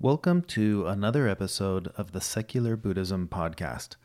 Welcome 0.00 0.42
to 0.42 0.86
another 0.86 1.26
episode 1.26 1.88
of 1.96 2.12
the 2.12 2.20
Secular 2.20 2.76
Buddhism 2.76 3.26
Podcast. 3.26 3.96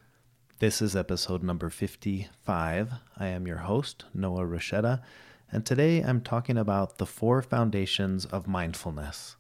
This 0.58 0.82
is 0.82 0.96
episode 0.96 1.44
number 1.44 1.70
55. 1.70 2.94
I 3.20 3.28
am 3.28 3.46
your 3.46 3.58
host, 3.58 4.06
Noah 4.12 4.42
Rasheta, 4.48 5.04
and 5.52 5.64
today 5.64 6.02
I'm 6.02 6.22
talking 6.22 6.58
about 6.58 6.98
the 6.98 7.06
four 7.06 7.44
foundations 7.44 8.26
of 8.26 8.48
mindfulness. 8.48 9.36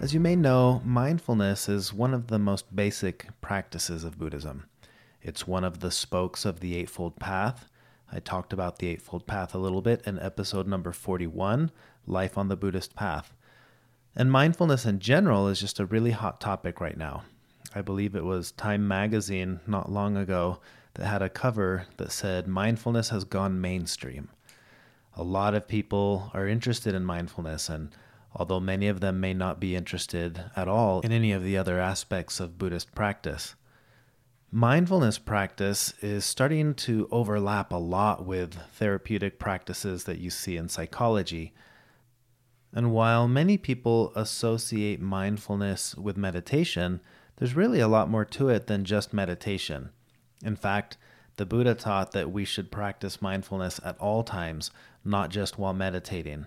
As 0.00 0.14
you 0.14 0.20
may 0.20 0.36
know, 0.36 0.80
mindfulness 0.84 1.68
is 1.68 1.92
one 1.92 2.14
of 2.14 2.28
the 2.28 2.38
most 2.38 2.76
basic 2.76 3.26
practices 3.40 4.04
of 4.04 4.20
Buddhism. 4.20 4.66
It's 5.28 5.46
one 5.46 5.62
of 5.62 5.80
the 5.80 5.90
spokes 5.90 6.46
of 6.46 6.60
the 6.60 6.74
Eightfold 6.74 7.18
Path. 7.18 7.68
I 8.10 8.18
talked 8.18 8.54
about 8.54 8.78
the 8.78 8.86
Eightfold 8.86 9.26
Path 9.26 9.54
a 9.54 9.58
little 9.58 9.82
bit 9.82 10.00
in 10.06 10.18
episode 10.18 10.66
number 10.66 10.90
41, 10.90 11.70
Life 12.06 12.38
on 12.38 12.48
the 12.48 12.56
Buddhist 12.56 12.96
Path. 12.96 13.34
And 14.16 14.32
mindfulness 14.32 14.86
in 14.86 15.00
general 15.00 15.46
is 15.48 15.60
just 15.60 15.80
a 15.80 15.84
really 15.84 16.12
hot 16.12 16.40
topic 16.40 16.80
right 16.80 16.96
now. 16.96 17.24
I 17.74 17.82
believe 17.82 18.14
it 18.14 18.24
was 18.24 18.52
Time 18.52 18.88
magazine 18.88 19.60
not 19.66 19.92
long 19.92 20.16
ago 20.16 20.60
that 20.94 21.06
had 21.06 21.20
a 21.20 21.28
cover 21.28 21.84
that 21.98 22.10
said, 22.10 22.48
Mindfulness 22.48 23.10
has 23.10 23.24
gone 23.24 23.60
mainstream. 23.60 24.30
A 25.14 25.22
lot 25.22 25.52
of 25.52 25.68
people 25.68 26.30
are 26.32 26.48
interested 26.48 26.94
in 26.94 27.04
mindfulness, 27.04 27.68
and 27.68 27.90
although 28.34 28.60
many 28.60 28.88
of 28.88 29.00
them 29.00 29.20
may 29.20 29.34
not 29.34 29.60
be 29.60 29.76
interested 29.76 30.44
at 30.56 30.68
all 30.68 31.00
in 31.02 31.12
any 31.12 31.32
of 31.32 31.44
the 31.44 31.58
other 31.58 31.78
aspects 31.78 32.40
of 32.40 32.56
Buddhist 32.56 32.94
practice, 32.94 33.56
Mindfulness 34.50 35.18
practice 35.18 35.92
is 36.00 36.24
starting 36.24 36.72
to 36.72 37.06
overlap 37.10 37.70
a 37.70 37.76
lot 37.76 38.24
with 38.24 38.54
therapeutic 38.72 39.38
practices 39.38 40.04
that 40.04 40.20
you 40.20 40.30
see 40.30 40.56
in 40.56 40.70
psychology. 40.70 41.52
And 42.72 42.90
while 42.92 43.28
many 43.28 43.58
people 43.58 44.10
associate 44.16 45.02
mindfulness 45.02 45.94
with 45.96 46.16
meditation, 46.16 47.02
there's 47.36 47.56
really 47.56 47.80
a 47.80 47.88
lot 47.88 48.08
more 48.08 48.24
to 48.24 48.48
it 48.48 48.68
than 48.68 48.86
just 48.86 49.12
meditation. 49.12 49.90
In 50.42 50.56
fact, 50.56 50.96
the 51.36 51.44
Buddha 51.44 51.74
taught 51.74 52.12
that 52.12 52.32
we 52.32 52.46
should 52.46 52.72
practice 52.72 53.20
mindfulness 53.20 53.78
at 53.84 53.98
all 53.98 54.22
times, 54.22 54.70
not 55.04 55.28
just 55.28 55.58
while 55.58 55.74
meditating. 55.74 56.46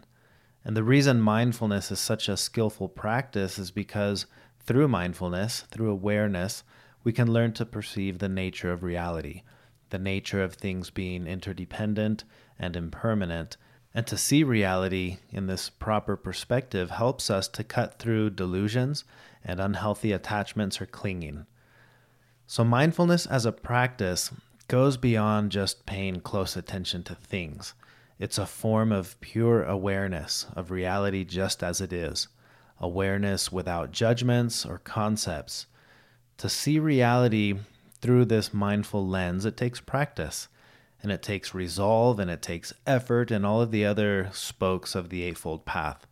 And 0.66 0.76
the 0.76 0.84
reason 0.84 1.22
mindfulness 1.22 1.92
is 1.92 2.00
such 2.00 2.28
a 2.30 2.36
skillful 2.36 2.90
practice 2.90 3.60
is 3.60 3.70
because 3.70 4.26
through 4.60 4.88
mindfulness, 4.88 5.66
through 5.70 5.92
awareness, 5.92 6.64
we 7.04 7.12
can 7.12 7.32
learn 7.32 7.54
to 7.54 7.66
perceive 7.66 8.20
the 8.20 8.30
nature 8.30 8.72
of 8.72 8.84
reality, 8.84 9.44
the 9.90 10.00
nature 10.00 10.44
of 10.44 10.54
things 10.54 10.90
being 10.90 11.28
interdependent 11.28 12.24
and 12.60 12.76
impermanent. 12.76 13.58
And 13.94 14.08
to 14.08 14.18
see 14.18 14.44
reality 14.44 15.18
in 15.30 15.48
this 15.48 15.70
proper 15.70 16.16
perspective 16.16 16.92
helps 16.92 17.30
us 17.30 17.48
to 17.50 17.64
cut 17.64 18.00
through 18.00 18.32
delusions 18.32 19.04
and 19.44 19.60
unhealthy 19.60 20.12
attachments 20.12 20.80
or 20.80 20.86
clinging. 20.86 21.46
So, 22.48 22.64
mindfulness 22.64 23.26
as 23.26 23.46
a 23.46 23.52
practice 23.52 24.32
goes 24.68 24.96
beyond 24.96 25.52
just 25.52 25.86
paying 25.86 26.22
close 26.22 26.56
attention 26.56 27.04
to 27.04 27.16
things. 27.16 27.74
It's 28.20 28.38
a 28.38 28.46
form 28.46 28.92
of 28.92 29.20
pure 29.20 29.64
awareness 29.64 30.46
of 30.56 30.72
reality 30.72 31.26
just 31.26 31.64
as 31.64 31.82
it 31.82 31.92
is, 31.92 32.28
awareness 32.80 33.52
without 33.52 33.92
judgments 33.92 34.66
or 34.66 34.78
concepts, 34.78 35.66
to 36.42 36.50
see 36.50 36.80
reality 36.80 37.54
through 38.02 38.26
this 38.26 38.52
mindful 38.52 39.08
lens, 39.08 39.46
it 39.46 39.56
takes 39.56 39.80
practice 39.80 40.48
and 41.04 41.12
it 41.12 41.22
takes 41.22 41.54
resolve 41.54 42.18
and 42.18 42.32
it 42.32 42.42
takes 42.42 42.74
effort 42.88 43.30
and 43.30 43.46
all 43.46 43.62
of 43.62 43.70
the 43.70 43.86
other 43.86 44.28
spokes 44.34 44.96
of 44.96 45.10
the 45.10 45.22
Eightfold 45.22 45.66
Path. 45.66 46.08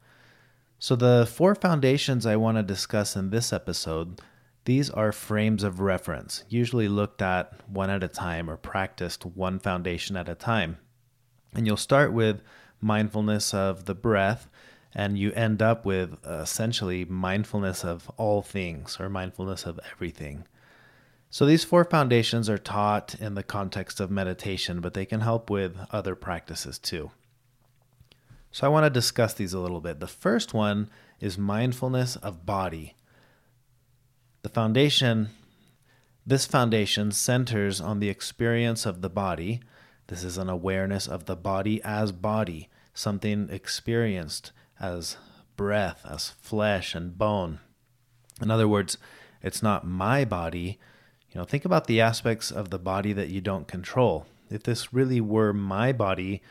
So, 0.78 0.96
the 0.96 1.28
four 1.28 1.56
foundations 1.56 2.28
I 2.28 2.36
want 2.36 2.58
to 2.58 2.64
discuss 2.64 3.16
in 3.16 3.32
this 3.32 3.52
episode, 3.52 4.22
these 4.66 4.92
are 4.92 5.12
frames 5.12 5.64
of 5.64 5.80
reference, 5.80 6.44
usually 6.48 6.88
looked 6.88 7.24
at 7.24 7.68
one 7.68 7.90
at 7.90 8.04
a 8.04 8.08
time 8.08 8.52
or 8.52 8.56
practiced 8.56 9.26
one 9.26 9.58
foundation 9.58 10.16
at 10.16 10.30
a 10.30 10.36
time. 10.36 10.78
And 11.56 11.66
you'll 11.66 11.76
start 11.76 12.14
with 12.14 12.44
mindfulness 12.80 13.52
of 13.52 13.86
the 13.86 13.96
breath, 13.96 14.48
and 14.94 15.18
you 15.18 15.32
end 15.34 15.62
up 15.62 15.86
with 15.86 16.18
essentially 16.26 17.06
mindfulness 17.06 17.84
of 17.86 18.10
all 18.18 18.42
things 18.42 18.98
or 19.00 19.10
mindfulness 19.10 19.66
of 19.66 19.80
everything. 19.92 20.46
So 21.30 21.46
these 21.46 21.64
four 21.64 21.86
foundations 21.86 22.50
are 22.50 22.58
taught 22.58 23.16
in 23.20 23.36
the 23.36 23.44
context 23.44 24.00
of 24.00 24.10
meditation, 24.10 24.82
but 24.82 24.96
they 24.96 25.06
can 25.06 25.22
help 25.22 25.50
with 25.50 25.78
other 25.92 26.16
practices 26.16 26.80
too. 26.80 27.12
So 28.52 28.66
I 28.66 28.70
want 28.70 28.86
to 28.86 28.90
discuss 28.90 29.36
these 29.36 29.54
a 29.54 29.60
little 29.60 29.80
bit. 29.80 30.00
The 30.00 30.08
first 30.08 30.56
one 30.56 30.90
is 31.20 31.38
mindfulness 31.38 32.16
of 32.16 32.46
body. 32.46 32.96
The 34.42 34.50
foundation 34.50 35.30
this 36.30 36.46
foundation 36.46 37.12
centers 37.12 37.82
on 37.82 38.00
the 38.00 38.10
experience 38.10 38.86
of 38.86 39.02
the 39.02 39.10
body. 39.10 39.62
This 40.08 40.24
is 40.24 40.38
an 40.38 40.48
awareness 40.48 41.08
of 41.08 41.26
the 41.26 41.36
body 41.36 41.82
as 41.84 42.12
body, 42.12 42.70
something 42.94 43.50
experienced 43.50 44.52
as 44.80 45.18
breath, 45.56 46.02
as 46.10 46.30
flesh 46.42 46.96
and 46.96 47.18
bone. 47.18 47.60
In 48.42 48.50
other 48.50 48.68
words, 48.68 48.98
it's 49.42 49.62
not 49.62 49.86
my 49.86 50.26
body. 50.26 50.80
You 51.32 51.40
know, 51.40 51.46
think 51.46 51.66
about 51.66 51.88
the 51.88 52.02
aspects 52.02 52.52
of 52.52 52.70
the 52.70 52.80
body 52.80 53.14
that 53.14 53.30
you 53.30 53.42
don't 53.42 53.68
control. 53.68 54.26
If 54.50 54.64
this 54.64 54.94
really 54.94 55.22
were 55.22 55.54
my 55.54 55.92
body, 55.92 56.42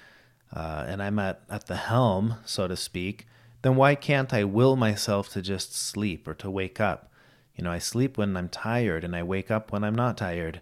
uh, 0.54 0.84
and 0.86 1.02
I'm 1.02 1.18
at, 1.18 1.42
at 1.50 1.66
the 1.66 1.76
helm, 1.76 2.36
so 2.44 2.68
to 2.68 2.76
speak, 2.76 3.26
then 3.62 3.76
why 3.76 3.94
can't 3.94 4.32
I 4.32 4.44
will 4.44 4.76
myself 4.76 5.28
to 5.30 5.42
just 5.42 5.74
sleep 5.74 6.28
or 6.28 6.34
to 6.34 6.50
wake 6.50 6.80
up? 6.80 7.10
You 7.56 7.64
know, 7.64 7.72
I 7.72 7.78
sleep 7.78 8.16
when 8.16 8.36
I'm 8.36 8.48
tired 8.48 9.02
and 9.04 9.16
I 9.16 9.22
wake 9.24 9.50
up 9.50 9.72
when 9.72 9.82
I'm 9.82 9.96
not 9.96 10.16
tired. 10.16 10.60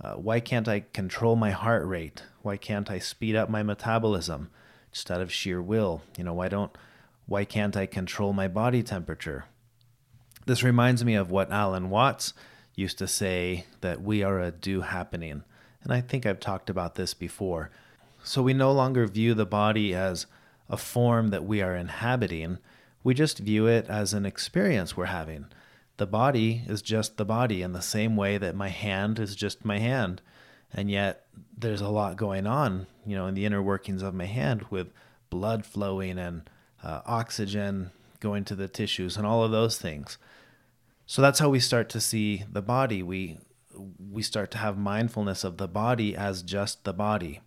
Uh, 0.00 0.14
why 0.14 0.38
can't 0.38 0.68
I 0.68 0.80
control 0.92 1.34
my 1.34 1.50
heart 1.50 1.84
rate? 1.84 2.22
Why 2.42 2.56
can't 2.56 2.90
I 2.90 3.00
speed 3.00 3.34
up 3.34 3.50
my 3.50 3.64
metabolism 3.64 4.50
just 4.92 5.10
out 5.10 5.20
of 5.20 5.32
sheer 5.32 5.60
will? 5.60 6.02
You 6.16 6.22
know, 6.22 6.34
why 6.34 6.48
don't 6.48 6.70
why 7.28 7.44
can't 7.44 7.76
I 7.76 7.84
control 7.84 8.32
my 8.32 8.48
body 8.48 8.82
temperature? 8.82 9.44
This 10.46 10.62
reminds 10.62 11.04
me 11.04 11.14
of 11.14 11.30
what 11.30 11.52
Alan 11.52 11.90
Watts 11.90 12.32
used 12.74 12.96
to 12.98 13.06
say 13.06 13.66
that 13.82 14.00
we 14.00 14.22
are 14.22 14.40
a 14.40 14.50
do 14.50 14.80
happening. 14.80 15.44
And 15.82 15.92
I 15.92 16.00
think 16.00 16.24
I've 16.24 16.40
talked 16.40 16.70
about 16.70 16.94
this 16.94 17.12
before. 17.12 17.70
So 18.24 18.42
we 18.42 18.54
no 18.54 18.72
longer 18.72 19.06
view 19.06 19.34
the 19.34 19.44
body 19.44 19.94
as 19.94 20.26
a 20.70 20.78
form 20.78 21.28
that 21.28 21.44
we 21.44 21.60
are 21.60 21.76
inhabiting, 21.76 22.58
we 23.04 23.12
just 23.14 23.38
view 23.38 23.66
it 23.66 23.86
as 23.88 24.14
an 24.14 24.24
experience 24.24 24.96
we're 24.96 25.06
having. 25.06 25.46
The 25.98 26.06
body 26.06 26.62
is 26.66 26.80
just 26.80 27.16
the 27.16 27.24
body 27.24 27.60
in 27.60 27.72
the 27.72 27.82
same 27.82 28.16
way 28.16 28.38
that 28.38 28.54
my 28.54 28.68
hand 28.68 29.18
is 29.18 29.36
just 29.36 29.64
my 29.64 29.78
hand. 29.78 30.22
And 30.72 30.90
yet 30.90 31.26
there's 31.56 31.80
a 31.80 31.88
lot 31.88 32.16
going 32.16 32.46
on, 32.46 32.86
you 33.06 33.16
know, 33.16 33.26
in 33.26 33.34
the 33.34 33.44
inner 33.44 33.62
workings 33.62 34.02
of 34.02 34.14
my 34.14 34.26
hand 34.26 34.64
with 34.70 34.92
blood 35.30 35.66
flowing 35.66 36.18
and 36.18 36.48
uh, 36.82 37.00
oxygen 37.06 37.90
going 38.20 38.44
to 38.44 38.54
the 38.54 38.68
tissues, 38.68 39.16
and 39.16 39.26
all 39.26 39.42
of 39.42 39.50
those 39.50 39.78
things. 39.78 40.18
So 41.06 41.22
that's 41.22 41.38
how 41.38 41.48
we 41.48 41.60
start 41.60 41.88
to 41.90 42.00
see 42.00 42.44
the 42.50 42.62
body. 42.62 43.02
We 43.02 43.38
we 44.10 44.22
start 44.22 44.50
to 44.52 44.58
have 44.58 44.76
mindfulness 44.76 45.44
of 45.44 45.56
the 45.56 45.68
body 45.68 46.16
as 46.16 46.42
just 46.42 46.84
the 46.84 46.92
body. 46.92 47.40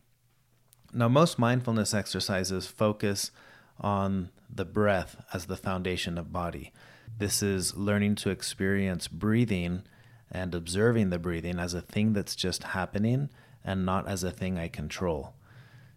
Now, 0.93 1.09
most 1.09 1.37
mindfulness 1.37 1.93
exercises 1.93 2.67
focus 2.67 3.31
on 3.79 4.29
the 4.53 4.65
breath 4.65 5.23
as 5.33 5.45
the 5.45 5.57
foundation 5.57 6.17
of 6.17 6.31
body. 6.31 6.71
This 7.17 7.41
is 7.41 7.75
learning 7.75 8.15
to 8.15 8.29
experience 8.29 9.07
breathing 9.07 9.83
and 10.31 10.55
observing 10.55 11.09
the 11.09 11.19
breathing 11.19 11.59
as 11.59 11.73
a 11.73 11.81
thing 11.81 12.13
that's 12.13 12.35
just 12.35 12.63
happening 12.63 13.29
and 13.63 13.85
not 13.85 14.07
as 14.07 14.23
a 14.23 14.31
thing 14.31 14.57
I 14.57 14.67
control. 14.67 15.33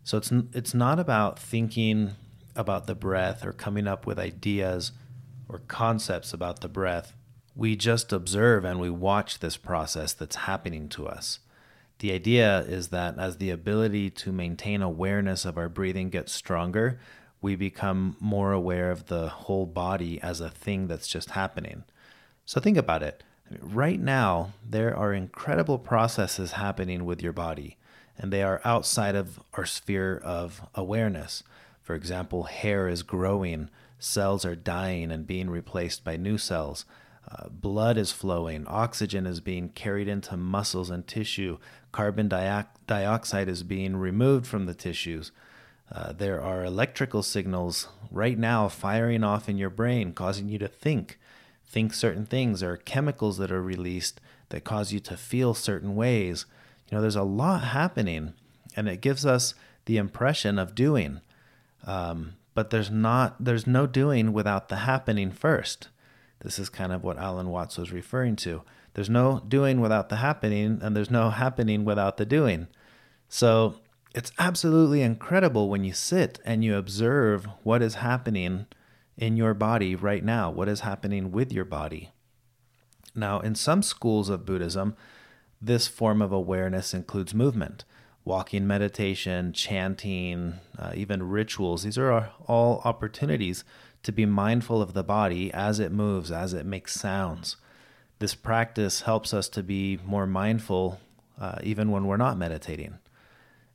So 0.02 0.18
it's 0.18 0.30
it's 0.52 0.74
not 0.74 0.98
about 0.98 1.38
thinking 1.38 2.12
about 2.56 2.86
the 2.86 2.94
breath 2.94 3.44
or 3.44 3.52
coming 3.52 3.86
up 3.86 4.06
with 4.06 4.18
ideas 4.18 4.92
or 5.48 5.60
concepts 5.68 6.32
about 6.32 6.60
the 6.60 6.68
breath. 6.68 7.14
We 7.56 7.76
just 7.76 8.12
observe 8.12 8.64
and 8.64 8.80
we 8.80 8.90
watch 8.90 9.38
this 9.38 9.56
process 9.56 10.12
that's 10.12 10.36
happening 10.36 10.88
to 10.90 11.06
us. 11.06 11.40
The 12.00 12.12
idea 12.12 12.60
is 12.60 12.88
that 12.88 13.18
as 13.18 13.36
the 13.36 13.50
ability 13.50 14.10
to 14.10 14.32
maintain 14.32 14.82
awareness 14.82 15.44
of 15.44 15.56
our 15.56 15.68
breathing 15.68 16.10
gets 16.10 16.32
stronger, 16.32 16.98
we 17.40 17.56
become 17.56 18.16
more 18.20 18.52
aware 18.52 18.90
of 18.90 19.06
the 19.06 19.28
whole 19.28 19.66
body 19.66 20.20
as 20.20 20.40
a 20.40 20.50
thing 20.50 20.88
that's 20.88 21.06
just 21.06 21.30
happening. 21.30 21.84
So 22.44 22.60
think 22.60 22.76
about 22.76 23.02
it. 23.02 23.22
Right 23.60 24.00
now, 24.00 24.52
there 24.68 24.96
are 24.96 25.12
incredible 25.12 25.78
processes 25.78 26.52
happening 26.52 27.04
with 27.04 27.22
your 27.22 27.32
body, 27.32 27.76
and 28.18 28.32
they 28.32 28.42
are 28.42 28.60
outside 28.64 29.14
of 29.14 29.38
our 29.52 29.66
sphere 29.66 30.16
of 30.16 30.62
awareness. 30.74 31.42
For 31.84 31.94
example, 31.94 32.44
hair 32.44 32.88
is 32.88 33.02
growing, 33.02 33.68
cells 33.98 34.46
are 34.46 34.56
dying 34.56 35.12
and 35.12 35.26
being 35.26 35.50
replaced 35.50 36.02
by 36.02 36.16
new 36.16 36.38
cells. 36.38 36.86
Uh, 37.30 37.48
blood 37.50 37.98
is 37.98 38.10
flowing, 38.10 38.66
oxygen 38.66 39.26
is 39.26 39.40
being 39.40 39.68
carried 39.68 40.08
into 40.08 40.36
muscles 40.36 40.88
and 40.88 41.06
tissue, 41.06 41.58
carbon 41.92 42.26
dioxide 42.28 43.48
is 43.48 43.62
being 43.62 43.96
removed 43.96 44.46
from 44.46 44.64
the 44.64 44.74
tissues. 44.74 45.30
Uh, 45.92 46.12
there 46.12 46.40
are 46.40 46.64
electrical 46.64 47.22
signals 47.22 47.88
right 48.10 48.38
now 48.38 48.66
firing 48.66 49.22
off 49.22 49.46
in 49.46 49.58
your 49.58 49.70
brain, 49.70 50.14
causing 50.14 50.48
you 50.48 50.58
to 50.58 50.68
think, 50.68 51.18
think 51.66 51.92
certain 51.92 52.24
things. 52.24 52.60
There 52.60 52.72
are 52.72 52.78
chemicals 52.78 53.36
that 53.36 53.52
are 53.52 53.62
released 53.62 54.22
that 54.48 54.64
cause 54.64 54.90
you 54.90 55.00
to 55.00 55.18
feel 55.18 55.52
certain 55.52 55.94
ways. 55.94 56.46
You 56.88 56.96
know, 56.96 57.02
there's 57.02 57.14
a 57.14 57.22
lot 57.22 57.62
happening, 57.62 58.32
and 58.74 58.88
it 58.88 59.02
gives 59.02 59.26
us 59.26 59.54
the 59.84 59.98
impression 59.98 60.58
of 60.58 60.74
doing. 60.74 61.20
Um, 61.86 62.34
but 62.54 62.70
there's 62.70 62.90
not, 62.90 63.42
there's 63.42 63.66
no 63.66 63.86
doing 63.86 64.32
without 64.32 64.68
the 64.68 64.76
happening 64.76 65.30
first. 65.30 65.88
This 66.40 66.58
is 66.58 66.68
kind 66.68 66.92
of 66.92 67.02
what 67.02 67.18
Alan 67.18 67.48
Watts 67.48 67.78
was 67.78 67.92
referring 67.92 68.36
to. 68.36 68.62
There's 68.94 69.10
no 69.10 69.42
doing 69.48 69.80
without 69.80 70.08
the 70.08 70.16
happening, 70.16 70.78
and 70.82 70.96
there's 70.96 71.10
no 71.10 71.30
happening 71.30 71.84
without 71.84 72.16
the 72.16 72.24
doing. 72.24 72.68
So 73.28 73.76
it's 74.14 74.30
absolutely 74.38 75.02
incredible 75.02 75.68
when 75.68 75.82
you 75.82 75.92
sit 75.92 76.38
and 76.44 76.64
you 76.64 76.76
observe 76.76 77.48
what 77.64 77.82
is 77.82 77.96
happening 77.96 78.66
in 79.16 79.36
your 79.36 79.54
body 79.54 79.96
right 79.96 80.24
now, 80.24 80.50
what 80.50 80.68
is 80.68 80.80
happening 80.80 81.32
with 81.32 81.52
your 81.52 81.64
body. 81.64 82.12
Now, 83.14 83.40
in 83.40 83.54
some 83.54 83.82
schools 83.82 84.28
of 84.28 84.46
Buddhism, 84.46 84.96
this 85.60 85.88
form 85.88 86.20
of 86.20 86.32
awareness 86.32 86.94
includes 86.94 87.34
movement, 87.34 87.84
walking 88.24 88.66
meditation, 88.66 89.52
chanting, 89.52 90.54
uh, 90.78 90.92
even 90.94 91.28
rituals. 91.28 91.82
These 91.82 91.98
are 91.98 92.30
all 92.46 92.80
opportunities 92.84 93.64
to 94.02 94.12
be 94.12 94.26
mindful 94.26 94.80
of 94.80 94.94
the 94.94 95.04
body 95.04 95.52
as 95.52 95.80
it 95.80 95.92
moves, 95.92 96.30
as 96.30 96.54
it 96.54 96.66
makes 96.66 96.94
sounds. 96.94 97.56
This 98.18 98.34
practice 98.34 99.02
helps 99.02 99.34
us 99.34 99.48
to 99.50 99.62
be 99.62 99.98
more 100.04 100.26
mindful 100.26 101.00
uh, 101.38 101.58
even 101.62 101.90
when 101.90 102.06
we're 102.06 102.16
not 102.16 102.38
meditating. 102.38 102.98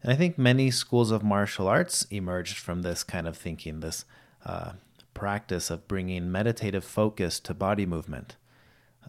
And 0.01 0.11
I 0.11 0.15
think 0.15 0.37
many 0.37 0.71
schools 0.71 1.11
of 1.11 1.23
martial 1.23 1.67
arts 1.67 2.07
emerged 2.09 2.57
from 2.57 2.81
this 2.81 3.03
kind 3.03 3.27
of 3.27 3.37
thinking, 3.37 3.81
this 3.81 4.05
uh, 4.45 4.73
practice 5.13 5.69
of 5.69 5.87
bringing 5.87 6.31
meditative 6.31 6.85
focus 6.85 7.39
to 7.41 7.53
body 7.53 7.85
movement. 7.85 8.37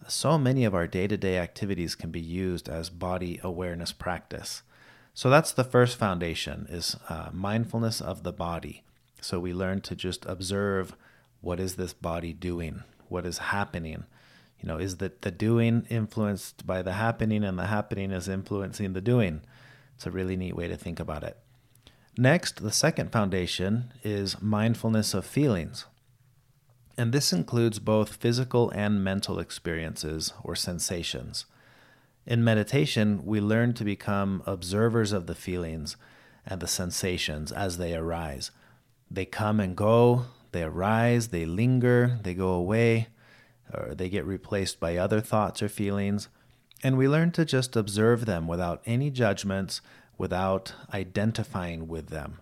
So 0.07 0.37
many 0.37 0.65
of 0.65 0.73
our 0.75 0.87
day 0.87 1.07
to 1.07 1.15
day 1.15 1.37
activities 1.37 1.95
can 1.95 2.11
be 2.11 2.19
used 2.19 2.67
as 2.67 2.89
body 2.89 3.39
awareness 3.43 3.91
practice. 3.91 4.63
So 5.13 5.29
that's 5.29 5.51
the 5.51 5.63
first 5.63 5.97
foundation 5.97 6.67
is 6.69 6.95
uh, 7.09 7.29
mindfulness 7.33 8.01
of 8.01 8.23
the 8.23 8.31
body. 8.31 8.83
So 9.21 9.39
we 9.39 9.53
learn 9.53 9.81
to 9.81 9.95
just 9.95 10.25
observe 10.25 10.95
what 11.41 11.59
is 11.59 11.75
this 11.75 11.93
body 11.93 12.33
doing? 12.33 12.83
What 13.09 13.25
is 13.25 13.37
happening? 13.39 14.05
You 14.59 14.67
know, 14.67 14.77
is 14.77 14.97
that 14.97 15.23
the 15.23 15.31
doing 15.31 15.85
influenced 15.89 16.65
by 16.65 16.81
the 16.81 16.93
happening 16.93 17.43
and 17.43 17.57
the 17.57 17.65
happening 17.65 18.11
is 18.11 18.27
influencing 18.27 18.93
the 18.93 19.01
doing? 19.01 19.41
It's 19.95 20.05
a 20.05 20.11
really 20.11 20.37
neat 20.37 20.55
way 20.55 20.67
to 20.67 20.77
think 20.77 20.99
about 20.99 21.23
it. 21.23 21.37
Next, 22.17 22.61
the 22.61 22.71
second 22.71 23.11
foundation 23.11 23.93
is 24.03 24.41
mindfulness 24.41 25.13
of 25.13 25.25
feelings. 25.25 25.85
And 26.97 27.11
this 27.11 27.33
includes 27.33 27.79
both 27.79 28.17
physical 28.17 28.69
and 28.71 29.03
mental 29.03 29.39
experiences 29.39 30.33
or 30.43 30.55
sensations. 30.55 31.45
In 32.25 32.43
meditation, 32.43 33.25
we 33.25 33.41
learn 33.41 33.73
to 33.73 33.83
become 33.83 34.43
observers 34.45 35.11
of 35.11 35.25
the 35.25 35.35
feelings 35.35 35.97
and 36.45 36.61
the 36.61 36.67
sensations 36.67 37.51
as 37.51 37.77
they 37.77 37.95
arise. 37.95 38.51
They 39.09 39.25
come 39.25 39.59
and 39.59 39.75
go, 39.75 40.25
they 40.51 40.63
arise, 40.63 41.29
they 41.29 41.45
linger, 41.45 42.19
they 42.23 42.33
go 42.33 42.49
away, 42.49 43.07
or 43.73 43.95
they 43.95 44.09
get 44.09 44.25
replaced 44.25 44.79
by 44.79 44.97
other 44.97 45.19
thoughts 45.19 45.63
or 45.63 45.69
feelings. 45.69 46.27
And 46.83 46.97
we 46.97 47.07
learn 47.07 47.31
to 47.31 47.45
just 47.45 47.75
observe 47.75 48.25
them 48.25 48.47
without 48.47 48.81
any 48.85 49.09
judgments, 49.09 49.81
without 50.17 50.73
identifying 50.93 51.87
with 51.87 52.07
them. 52.07 52.39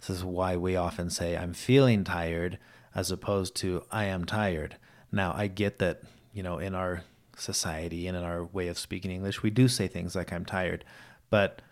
This 0.00 0.10
is 0.10 0.24
why 0.24 0.56
we 0.56 0.76
often 0.76 1.10
say, 1.10 1.36
I'm 1.36 1.54
feeling 1.54 2.04
tired, 2.04 2.58
as 2.94 3.10
opposed 3.10 3.54
to, 3.56 3.84
I 3.90 4.04
am 4.04 4.24
tired. 4.24 4.76
Now, 5.10 5.32
I 5.36 5.46
get 5.46 5.78
that, 5.78 6.02
you 6.32 6.42
know, 6.42 6.58
in 6.58 6.74
our 6.74 7.04
society 7.36 8.06
and 8.06 8.16
in 8.16 8.24
our 8.24 8.44
way 8.44 8.68
of 8.68 8.78
speaking 8.78 9.10
English, 9.10 9.42
we 9.42 9.50
do 9.50 9.68
say 9.68 9.88
things 9.88 10.14
like, 10.14 10.32
I'm 10.32 10.44
tired. 10.44 10.84
But 11.30 11.62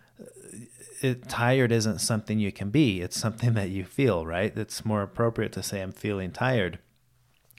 it, 1.03 1.29
tired 1.29 1.73
isn't 1.73 2.01
something 2.01 2.39
you 2.39 2.53
can 2.53 2.71
be, 2.71 3.01
it's 3.01 3.19
something 3.19 3.55
that 3.55 3.71
you 3.71 3.85
feel, 3.85 4.27
right? 4.27 4.57
It's 4.57 4.85
more 4.85 5.03
appropriate 5.03 5.53
to 5.53 5.63
say, 5.63 5.81
I'm 5.81 5.93
feeling 5.93 6.31
tired 6.31 6.79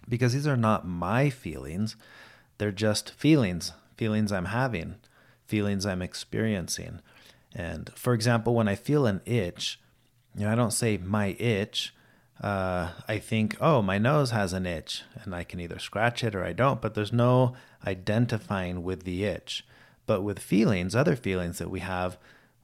because 0.07 0.33
these 0.33 0.48
are 0.48 0.57
not 0.57 0.88
my 0.88 1.30
feelings. 1.30 1.95
They're 2.57 2.71
just 2.71 3.12
feelings, 3.12 3.74
feelings 3.98 4.31
I'm 4.31 4.45
having, 4.45 4.95
feelings 5.45 5.86
I'm 5.86 6.01
experiencing. 6.01 7.00
And 7.53 7.92
for 7.95 8.13
example, 8.13 8.53
when 8.53 8.68
I 8.68 8.75
feel 8.75 9.06
an 9.06 9.21
itch, 9.25 9.80
you 10.36 10.45
know, 10.45 10.51
I 10.51 10.56
don't 10.56 10.71
say 10.71 10.98
my 10.98 11.36
itch. 11.39 11.94
Uh, 12.42 12.89
I 13.07 13.19
think, 13.19 13.56
oh, 13.62 13.81
my 13.81 14.00
nose 14.00 14.31
has 14.31 14.53
an 14.53 14.65
itch, 14.65 15.03
and 15.24 15.36
I 15.36 15.44
can 15.44 15.59
either 15.59 15.77
scratch 15.77 16.24
it 16.24 16.33
or 16.33 16.44
I 16.44 16.53
don't, 16.53 16.81
but 16.81 16.95
there's 16.95 17.13
no 17.13 17.53
identifying 17.85 18.83
with 18.83 19.03
the 19.03 19.23
itch. 19.23 19.65
But 20.05 20.21
with 20.21 20.39
feelings, 20.39 20.95
other 20.95 21.15
feelings 21.15 21.57
that 21.59 21.69
we 21.69 21.79
have, 21.79 22.17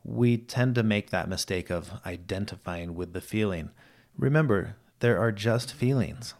we 0.04 0.38
tend 0.38 0.76
to 0.76 0.84
make 0.84 1.10
that 1.10 1.30
mistake 1.30 1.70
of 1.70 1.92
identifying 2.06 2.96
with 2.96 3.14
the 3.14 3.22
feeling. 3.22 3.72
Remember, 4.18 4.76
there 5.00 5.20
are 5.20 5.32
just 5.32 5.74
feelings. 5.74 6.34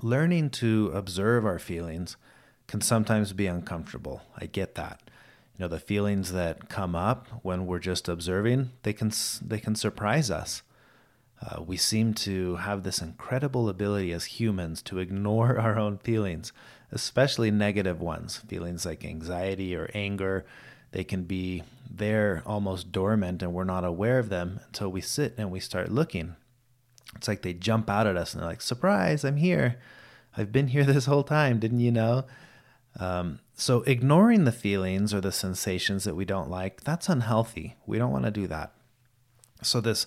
Learning 0.00 0.50
to 0.50 0.90
observe 0.94 1.44
our 1.44 1.58
feelings 1.58 2.16
can 2.66 2.80
sometimes 2.80 3.32
be 3.32 3.46
uncomfortable. 3.46 4.22
I 4.36 4.46
get 4.46 4.74
that. 4.76 5.00
You 5.56 5.64
know, 5.64 5.68
the 5.68 5.78
feelings 5.78 6.32
that 6.32 6.68
come 6.68 6.94
up 6.94 7.28
when 7.42 7.66
we're 7.66 7.78
just 7.78 8.08
observing, 8.08 8.70
they 8.82 8.92
can 8.92 9.12
they 9.42 9.60
can 9.60 9.74
surprise 9.74 10.30
us. 10.30 10.62
Uh, 11.40 11.62
we 11.62 11.76
seem 11.76 12.14
to 12.14 12.56
have 12.56 12.82
this 12.82 13.02
incredible 13.02 13.68
ability 13.68 14.12
as 14.12 14.24
humans 14.24 14.80
to 14.82 14.98
ignore 14.98 15.58
our 15.60 15.78
own 15.78 15.98
feelings, 15.98 16.52
especially 16.92 17.50
negative 17.50 18.00
ones, 18.00 18.36
feelings 18.36 18.86
like 18.86 19.04
anxiety 19.04 19.74
or 19.74 19.90
anger, 19.94 20.44
they 20.92 21.04
can 21.04 21.24
be 21.24 21.62
there 21.90 22.42
almost 22.46 22.92
dormant 22.92 23.42
and 23.42 23.52
we're 23.52 23.64
not 23.64 23.84
aware 23.84 24.18
of 24.18 24.28
them 24.28 24.60
until 24.66 24.90
we 24.90 25.00
sit 25.00 25.34
and 25.38 25.50
we 25.50 25.58
start 25.58 25.90
looking. 25.90 26.36
It's 27.16 27.28
like 27.28 27.42
they 27.42 27.54
jump 27.54 27.90
out 27.90 28.06
at 28.06 28.16
us 28.16 28.32
and 28.32 28.42
they're 28.42 28.48
like, 28.48 28.60
surprise, 28.60 29.24
I'm 29.24 29.36
here. 29.36 29.78
I've 30.36 30.52
been 30.52 30.68
here 30.68 30.84
this 30.84 31.06
whole 31.06 31.24
time, 31.24 31.58
didn't 31.58 31.80
you 31.80 31.92
know? 31.92 32.24
Um, 33.00 33.40
so, 33.54 33.82
ignoring 33.82 34.44
the 34.44 34.52
feelings 34.52 35.14
or 35.14 35.20
the 35.20 35.32
sensations 35.32 36.04
that 36.04 36.16
we 36.16 36.26
don't 36.26 36.50
like, 36.50 36.82
that's 36.82 37.08
unhealthy. 37.08 37.76
We 37.86 37.96
don't 37.96 38.12
want 38.12 38.24
to 38.24 38.30
do 38.30 38.46
that. 38.48 38.72
So, 39.62 39.80
this 39.80 40.06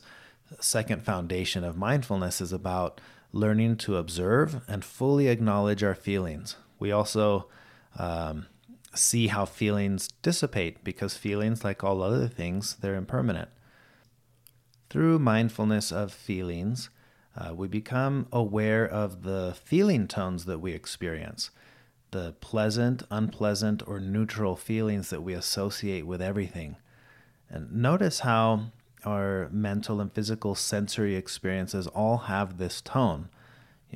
second 0.60 1.03
foundation 1.03 1.63
of 1.63 1.77
mindfulness 1.77 2.41
is 2.41 2.53
about 2.53 3.01
learning 3.31 3.77
to 3.77 3.98
observe 3.98 4.62
and 4.67 4.86
fully 4.86 5.27
acknowledge 5.29 5.83
our 5.83 5.95
feelings. 5.95 6.57
We 6.79 6.91
also 6.91 7.48
um, 7.98 8.48
see 8.94 9.27
how 9.27 9.46
feelings 9.46 10.10
dissipate 10.22 10.84
because 10.84 11.15
feelings, 11.17 11.63
like 11.63 11.84
all 11.84 12.01
other 12.01 12.27
things, 12.27 12.77
they're 12.82 12.96
impermanent. 12.96 13.50
Through 14.89 15.20
mindfulness 15.20 15.91
of 15.91 16.13
feelings, 16.13 16.89
uh, 17.36 17.53
we 17.53 17.67
become 17.67 18.27
aware 18.32 18.88
of 18.88 19.24
the 19.24 19.55
feeling 19.63 20.08
tones 20.08 20.46
that 20.46 20.60
we 20.60 20.72
experience, 20.72 21.51
the 22.12 22.34
pleasant, 22.39 23.03
unpleasant, 23.12 23.84
or 23.88 24.00
neutral 24.00 24.55
feelings 24.55 25.10
that 25.10 25.22
we 25.22 25.34
associate 25.34 26.05
with 26.05 26.22
everything. 26.22 26.77
And 27.50 27.72
notice 27.74 28.22
how 28.22 28.72
our 29.03 29.50
mental 29.51 30.00
and 30.00 30.12
physical 30.12 30.55
sensory 30.55 31.15
experiences 31.15 31.88
all 31.88 32.17
have 32.17 32.58
this 32.58 32.82
tone. 32.82 33.29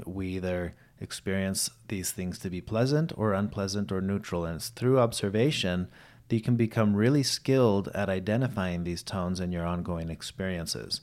We 0.05 0.27
either 0.27 0.75
experience 0.99 1.69
these 1.87 2.11
things 2.11 2.37
to 2.39 2.49
be 2.49 2.61
pleasant 2.61 3.11
or 3.15 3.33
unpleasant 3.33 3.91
or 3.91 4.01
neutral. 4.01 4.45
And 4.45 4.57
it's 4.57 4.69
through 4.69 4.99
observation 4.99 5.87
that 6.27 6.35
you 6.35 6.41
can 6.41 6.55
become 6.55 6.95
really 6.95 7.23
skilled 7.23 7.89
at 7.95 8.09
identifying 8.09 8.83
these 8.83 9.03
tones 9.03 9.39
in 9.39 9.51
your 9.51 9.65
ongoing 9.65 10.09
experiences. 10.09 11.01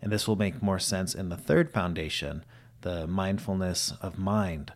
And 0.00 0.12
this 0.12 0.28
will 0.28 0.36
make 0.36 0.62
more 0.62 0.78
sense 0.78 1.14
in 1.14 1.28
the 1.28 1.36
third 1.36 1.72
foundation, 1.72 2.44
the 2.82 3.06
mindfulness 3.06 3.92
of 4.00 4.18
mind. 4.18 4.72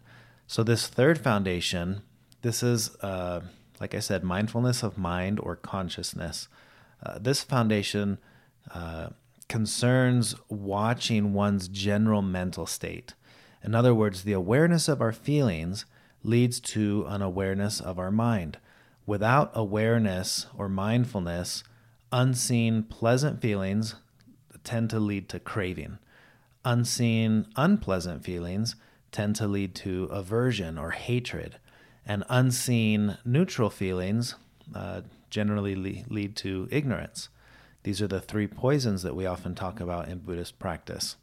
So, 0.48 0.62
this 0.62 0.88
third 0.88 1.18
foundation, 1.18 2.02
this 2.42 2.62
is, 2.62 2.96
uh, 2.96 3.40
like 3.80 3.94
I 3.94 4.00
said, 4.00 4.24
mindfulness 4.24 4.82
of 4.82 4.98
mind 4.98 5.38
or 5.38 5.54
consciousness. 5.54 6.48
Uh, 7.04 7.18
this 7.18 7.42
foundation 7.44 8.18
uh, 8.74 9.10
concerns 9.48 10.34
watching 10.48 11.32
one's 11.32 11.68
general 11.68 12.22
mental 12.22 12.66
state. 12.66 13.14
In 13.64 13.74
other 13.74 13.94
words, 13.94 14.22
the 14.24 14.32
awareness 14.32 14.88
of 14.88 15.00
our 15.00 15.12
feelings 15.12 15.84
leads 16.22 16.60
to 16.60 17.04
an 17.08 17.22
awareness 17.22 17.80
of 17.80 17.98
our 17.98 18.10
mind. 18.10 18.58
Without 19.06 19.50
awareness 19.54 20.46
or 20.56 20.68
mindfulness, 20.68 21.64
unseen 22.10 22.82
pleasant 22.84 23.40
feelings 23.40 23.96
tend 24.64 24.90
to 24.90 25.00
lead 25.00 25.28
to 25.28 25.40
craving. 25.40 25.98
Unseen 26.64 27.46
unpleasant 27.56 28.24
feelings 28.24 28.76
tend 29.10 29.34
to 29.36 29.48
lead 29.48 29.74
to 29.74 30.04
aversion 30.04 30.78
or 30.78 30.90
hatred. 30.90 31.58
and 32.04 32.24
unseen 32.28 33.16
neutral 33.24 33.70
feelings 33.70 34.34
uh, 34.74 35.02
generally 35.30 35.74
le- 35.74 36.04
lead 36.08 36.36
to 36.36 36.68
ignorance. 36.70 37.28
These 37.84 38.02
are 38.02 38.08
the 38.08 38.20
three 38.20 38.46
poisons 38.46 39.02
that 39.02 39.16
we 39.16 39.26
often 39.26 39.54
talk 39.54 39.80
about 39.80 40.08
in 40.08 40.18
Buddhist 40.18 40.58
practice 40.58 41.16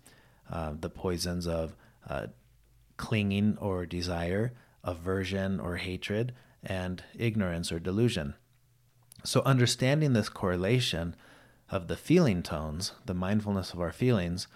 uh, 0.52 0.74
the 0.80 0.90
poisons 0.90 1.48
of 1.48 1.76
uh, 2.08 2.28
clinging 2.98 3.58
or 3.60 3.86
desire, 3.86 4.54
aversion 4.84 5.60
or 5.60 5.78
hatred, 5.78 6.34
and 6.64 7.04
ignorance 7.18 7.72
or 7.72 7.80
delusion. 7.80 8.36
So, 9.24 9.42
understanding 9.42 10.14
this 10.14 10.30
correlation 10.30 11.16
of 11.70 11.88
the 11.88 11.98
feeling 11.98 12.42
tones, 12.42 12.94
the 13.06 13.14
mindfulness 13.14 13.74
of 13.74 13.82
our 13.82 13.92
feelings, 13.92 14.48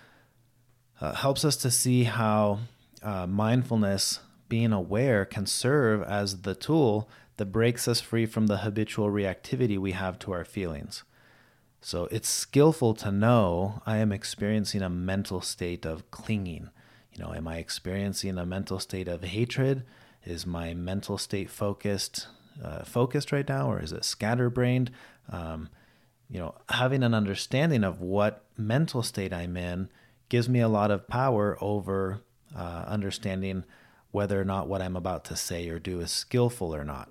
uh, 1.01 1.13
helps 1.13 1.43
us 1.43 1.57
to 1.57 1.71
see 1.71 2.03
how 2.03 2.59
uh, 3.01 3.27
mindfulness, 3.27 4.19
being 4.47 4.71
aware, 4.71 5.25
can 5.25 5.45
serve 5.45 6.01
as 6.03 6.41
the 6.41 6.55
tool 6.55 7.09
that 7.37 7.47
breaks 7.47 7.87
us 7.87 7.99
free 7.99 8.25
from 8.25 8.47
the 8.47 8.57
habitual 8.57 9.09
reactivity 9.09 9.77
we 9.77 9.91
have 9.91 10.19
to 10.19 10.31
our 10.31 10.45
feelings. 10.45 11.03
So 11.81 12.05
it's 12.11 12.29
skillful 12.29 12.93
to 12.95 13.11
know 13.11 13.81
I 13.85 13.97
am 13.97 14.13
experiencing 14.13 14.81
a 14.81 14.89
mental 14.89 15.41
state 15.41 15.85
of 15.85 16.09
clinging. 16.11 16.69
You 17.15 17.23
know, 17.23 17.33
am 17.33 17.47
I 17.47 17.57
experiencing 17.57 18.37
a 18.37 18.45
mental 18.45 18.79
state 18.79 19.07
of 19.07 19.23
hatred? 19.23 19.83
Is 20.25 20.45
my 20.45 20.73
mental 20.73 21.17
state 21.17 21.49
focused 21.49 22.27
uh, 22.63 22.83
focused 22.83 23.31
right 23.31 23.47
now, 23.47 23.71
or 23.71 23.79
is 23.81 23.91
it 23.91 24.05
scatterbrained? 24.05 24.91
Um, 25.29 25.69
you 26.29 26.39
know, 26.39 26.55
having 26.69 27.03
an 27.03 27.13
understanding 27.13 27.83
of 27.83 28.01
what 28.01 28.45
mental 28.57 29.03
state 29.03 29.33
I'm 29.33 29.57
in 29.57 29.89
gives 30.29 30.49
me 30.49 30.59
a 30.59 30.67
lot 30.67 30.91
of 30.91 31.07
power 31.07 31.57
over 31.61 32.21
uh, 32.55 32.85
understanding 32.87 33.63
whether 34.11 34.39
or 34.39 34.45
not 34.45 34.67
what 34.67 34.81
I'm 34.81 34.95
about 34.95 35.25
to 35.25 35.35
say 35.35 35.67
or 35.69 35.79
do 35.79 35.99
is 35.99 36.11
skillful 36.11 36.73
or 36.73 36.83
not. 36.83 37.09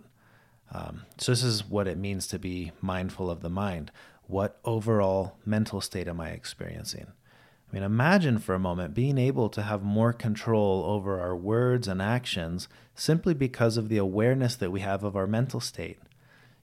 Um, 0.72 1.02
so, 1.18 1.32
this 1.32 1.42
is 1.42 1.68
what 1.68 1.86
it 1.86 1.98
means 1.98 2.26
to 2.28 2.38
be 2.38 2.72
mindful 2.80 3.30
of 3.30 3.42
the 3.42 3.50
mind. 3.50 3.92
What 4.26 4.58
overall 4.64 5.36
mental 5.44 5.80
state 5.80 6.08
am 6.08 6.20
I 6.20 6.30
experiencing? 6.30 7.08
I 7.72 7.76
mean, 7.76 7.84
imagine 7.84 8.38
for 8.38 8.54
a 8.54 8.58
moment 8.58 8.92
being 8.92 9.16
able 9.16 9.48
to 9.48 9.62
have 9.62 9.82
more 9.82 10.12
control 10.12 10.84
over 10.84 11.18
our 11.18 11.34
words 11.34 11.88
and 11.88 12.02
actions 12.02 12.68
simply 12.94 13.32
because 13.32 13.78
of 13.78 13.88
the 13.88 13.96
awareness 13.96 14.56
that 14.56 14.70
we 14.70 14.80
have 14.80 15.02
of 15.02 15.16
our 15.16 15.26
mental 15.26 15.58
state. 15.58 15.98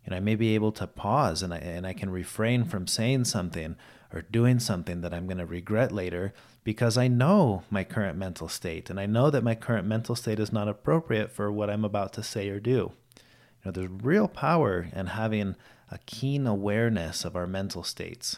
You 0.06 0.12
know, 0.12 0.18
I 0.18 0.20
may 0.20 0.36
be 0.36 0.54
able 0.54 0.72
to 0.74 0.86
pause 0.86 1.42
and 1.42 1.51
I, 1.51 1.58
and 1.58 1.88
I 1.88 1.94
can 1.94 2.12
refrain 2.12 2.63
from 2.63 2.86
saying 2.86 3.25
something 3.25 3.75
or 4.13 4.22
doing 4.22 4.60
something 4.60 5.01
that 5.01 5.12
I'm 5.12 5.25
going 5.25 5.39
to 5.39 5.48
regret 5.48 5.92
later 5.92 6.32
because 6.63 6.96
I 6.96 7.08
know 7.08 7.63
my 7.72 7.84
current 7.84 8.18
mental 8.18 8.48
state 8.48 8.92
and 8.92 9.00
I 9.00 9.08
know 9.08 9.32
that 9.32 9.44
my 9.44 9.56
current 9.56 9.88
mental 9.88 10.16
state 10.16 10.39
is 10.39 10.54
not 10.54 10.68
appropriate 10.68 11.32
for 11.32 11.51
what 11.51 11.72
I'm 11.72 11.86
about 11.86 12.13
to 12.13 12.24
say 12.24 12.50
or 12.50 12.60
do. 12.60 12.92
You 13.16 13.66
know, 13.66 13.72
there's 13.72 14.04
real 14.04 14.28
power 14.28 14.88
in 14.94 15.08
having 15.08 15.56
a 15.89 15.98
keen 16.06 16.46
awareness 16.46 17.25
of 17.25 17.36
our 17.36 17.48
mental 17.48 17.84
states 17.84 18.38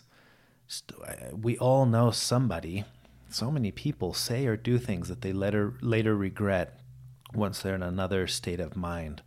we 1.32 1.58
all 1.58 1.86
know 1.86 2.12
somebody. 2.12 2.86
So 3.30 3.52
many 3.52 3.72
people 3.72 4.14
say 4.14 4.46
or 4.46 4.58
do 4.58 4.78
things 4.78 5.08
that 5.08 5.22
they 5.22 5.34
later 5.34 5.74
later 5.82 6.16
regret 6.16 6.80
once 7.34 7.62
they're 7.62 7.76
in 7.76 7.84
another 7.84 8.28
state 8.28 8.60
of 8.60 8.76
mind 8.76 9.22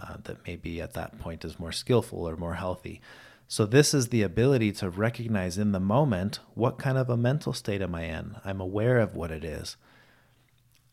uh, 0.00 0.16
that 0.24 0.46
maybe 0.46 0.80
at 0.80 0.94
that 0.94 1.18
point 1.18 1.44
is 1.44 1.58
more 1.58 1.72
skillful 1.72 2.28
or 2.28 2.36
more 2.36 2.54
healthy. 2.54 3.00
So 3.46 3.66
this 3.66 3.94
is 3.94 4.08
the 4.08 4.22
ability 4.22 4.72
to 4.72 4.90
recognize 4.90 5.58
in 5.58 5.72
the 5.72 5.80
moment 5.80 6.40
what 6.54 6.78
kind 6.78 6.98
of 6.98 7.10
a 7.10 7.16
mental 7.16 7.52
state 7.52 7.82
am 7.82 7.94
I 7.94 8.04
in. 8.04 8.36
I'm 8.44 8.60
aware 8.60 8.98
of 8.98 9.14
what 9.14 9.30
it 9.30 9.44
is. 9.44 9.76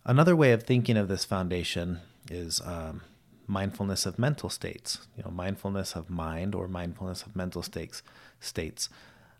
Another 0.06 0.36
way 0.36 0.52
of 0.52 0.64
thinking 0.64 0.98
of 0.98 1.08
this 1.08 1.26
foundation 1.26 2.02
is 2.30 2.62
um, 2.66 3.02
mindfulness 3.48 4.06
of 4.06 4.20
mental 4.20 4.50
states. 4.50 5.08
You 5.18 5.24
know, 5.24 5.32
mindfulness 5.32 5.96
of 5.96 6.10
mind 6.10 6.54
or 6.54 6.68
mindfulness 6.68 7.24
of 7.24 7.36
mental 7.36 7.64
states. 7.64 8.04
States. 8.40 8.90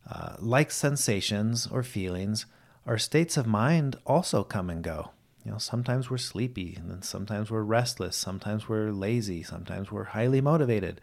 Uh, 0.10 0.36
like 0.40 0.72
sensations 0.72 1.68
or 1.68 1.84
feelings, 1.84 2.46
our 2.86 2.98
states 2.98 3.38
of 3.38 3.46
mind 3.46 3.96
also 4.06 4.44
come 4.44 4.70
and 4.70 4.84
go. 4.84 5.12
You 5.46 5.52
know, 5.52 5.58
sometimes 5.58 6.10
we're 6.10 6.18
sleepy, 6.18 6.76
and 6.76 6.90
then 6.90 7.02
sometimes 7.02 7.50
we're 7.50 7.64
restless, 7.64 8.16
sometimes 8.16 8.68
we're 8.68 8.92
lazy, 8.92 9.42
sometimes 9.44 9.92
we're 9.92 10.06
highly 10.06 10.42
motivated. 10.42 11.02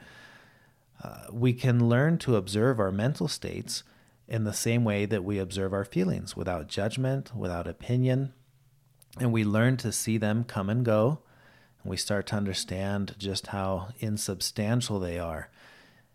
Uh, 1.02 1.26
we 1.33 1.52
can 1.52 1.88
learn 1.88 2.19
to 2.19 2.37
observe 2.37 2.78
our 2.78 2.93
mental 2.93 3.28
states 3.28 3.83
in 4.26 4.45
the 4.45 4.52
same 4.52 4.85
way 4.85 5.07
that 5.07 5.25
we 5.25 5.38
observe 5.38 5.73
our 5.73 5.85
feelings, 5.85 6.37
without 6.37 6.69
judgment, 6.69 7.35
without 7.35 7.67
opinion, 7.67 8.33
and 9.19 9.33
we 9.33 9.45
learn 9.45 9.76
to 9.78 9.90
see 9.90 10.19
them 10.19 10.45
come 10.45 10.69
and 10.69 10.85
go. 10.85 11.21
And 11.83 11.90
we 11.90 11.97
start 11.97 12.26
to 12.28 12.37
understand 12.37 13.14
just 13.19 13.49
how 13.49 13.88
insubstantial 14.00 15.00
they 15.00 15.19
are 15.19 15.49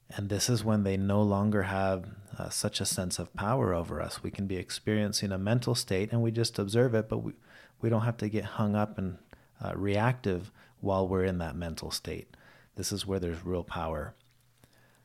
and 0.10 0.29
this 0.29 0.50
is 0.50 0.63
when 0.63 0.83
they 0.83 0.98
no 0.98 1.22
longer 1.22 1.63
have 1.63 2.05
uh, 2.38 2.50
such 2.50 2.81
a 2.81 2.86
sense 2.86 3.19
of 3.19 3.33
power 3.33 3.74
over 3.74 4.01
us. 4.01 4.24
We 4.24 4.31
can 4.31 4.48
be 4.48 4.57
experiencing 4.57 5.31
a 5.31 5.38
mental 5.38 5.75
state 5.75 6.12
and 6.12 6.22
we 6.22 6.31
just 6.31 6.60
observe 6.60 6.93
it, 6.95 7.10
but 7.10 7.19
we, 7.19 7.33
we 7.81 7.89
don't 7.89 8.01
have 8.01 8.17
to 8.17 8.29
get 8.29 8.43
hung 8.43 8.75
up 8.75 8.98
and 8.98 9.17
uh, 9.63 9.74
reactive 9.75 10.51
while 10.81 11.07
we're 11.07 11.24
in 11.24 11.38
that 11.39 11.55
mental 11.55 11.91
state. 11.91 12.36
This 12.75 12.91
is 12.91 13.05
where 13.05 13.19
there's 13.19 13.45
real 13.45 13.63
power. 13.63 14.15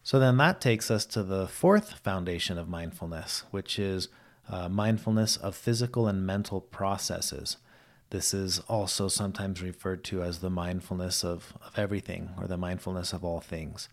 So 0.02 0.18
then 0.18 0.36
that 0.38 0.60
takes 0.60 0.90
us 0.90 1.04
to 1.06 1.22
the 1.22 1.46
fourth 1.46 1.98
foundation 1.98 2.56
of 2.56 2.68
mindfulness, 2.68 3.44
which 3.50 3.78
is 3.78 4.08
uh, 4.48 4.68
mindfulness 4.68 5.36
of 5.36 5.54
physical 5.54 6.06
and 6.06 6.26
mental 6.26 6.60
processes. 6.60 7.58
This 8.10 8.32
is 8.32 8.60
also 8.60 9.08
sometimes 9.08 9.60
referred 9.62 10.02
to 10.04 10.22
as 10.22 10.38
the 10.38 10.48
mindfulness 10.48 11.22
of, 11.22 11.52
of 11.62 11.78
everything 11.78 12.30
or 12.38 12.46
the 12.46 12.56
mindfulness 12.56 13.12
of 13.12 13.22
all 13.22 13.40
things. 13.40 13.88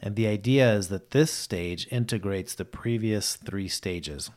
And 0.00 0.16
the 0.16 0.26
idea 0.26 0.72
is 0.74 0.88
that 0.88 1.10
this 1.10 1.32
stage 1.32 1.86
integrates 1.90 2.54
the 2.54 2.64
previous 2.64 3.36
three 3.36 3.68
stages. 3.68 4.30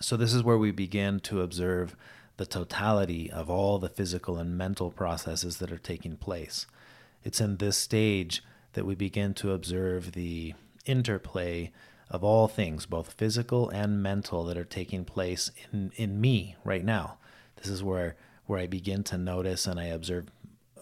So, 0.00 0.16
this 0.16 0.34
is 0.34 0.42
where 0.42 0.58
we 0.58 0.72
begin 0.72 1.20
to 1.20 1.40
observe 1.40 1.94
the 2.36 2.46
totality 2.46 3.30
of 3.30 3.48
all 3.48 3.78
the 3.78 3.88
physical 3.88 4.36
and 4.36 4.58
mental 4.58 4.90
processes 4.90 5.58
that 5.58 5.70
are 5.70 5.78
taking 5.78 6.16
place. 6.16 6.66
It's 7.22 7.40
in 7.40 7.58
this 7.58 7.76
stage 7.76 8.42
that 8.72 8.84
we 8.84 8.94
begin 8.94 9.34
to 9.34 9.52
observe 9.52 10.12
the 10.12 10.54
interplay 10.84 11.70
of 12.10 12.22
all 12.22 12.48
things, 12.48 12.86
both 12.86 13.12
physical 13.12 13.68
and 13.70 14.02
mental, 14.02 14.44
that 14.44 14.58
are 14.58 14.64
taking 14.64 15.04
place 15.04 15.50
in, 15.72 15.92
in 15.96 16.20
me 16.20 16.56
right 16.64 16.84
now. 16.84 17.16
This 17.56 17.68
is 17.68 17.82
where, 17.82 18.16
where 18.46 18.58
I 18.58 18.66
begin 18.66 19.04
to 19.04 19.16
notice 19.16 19.66
and 19.66 19.80
I 19.80 19.84
observe 19.84 20.26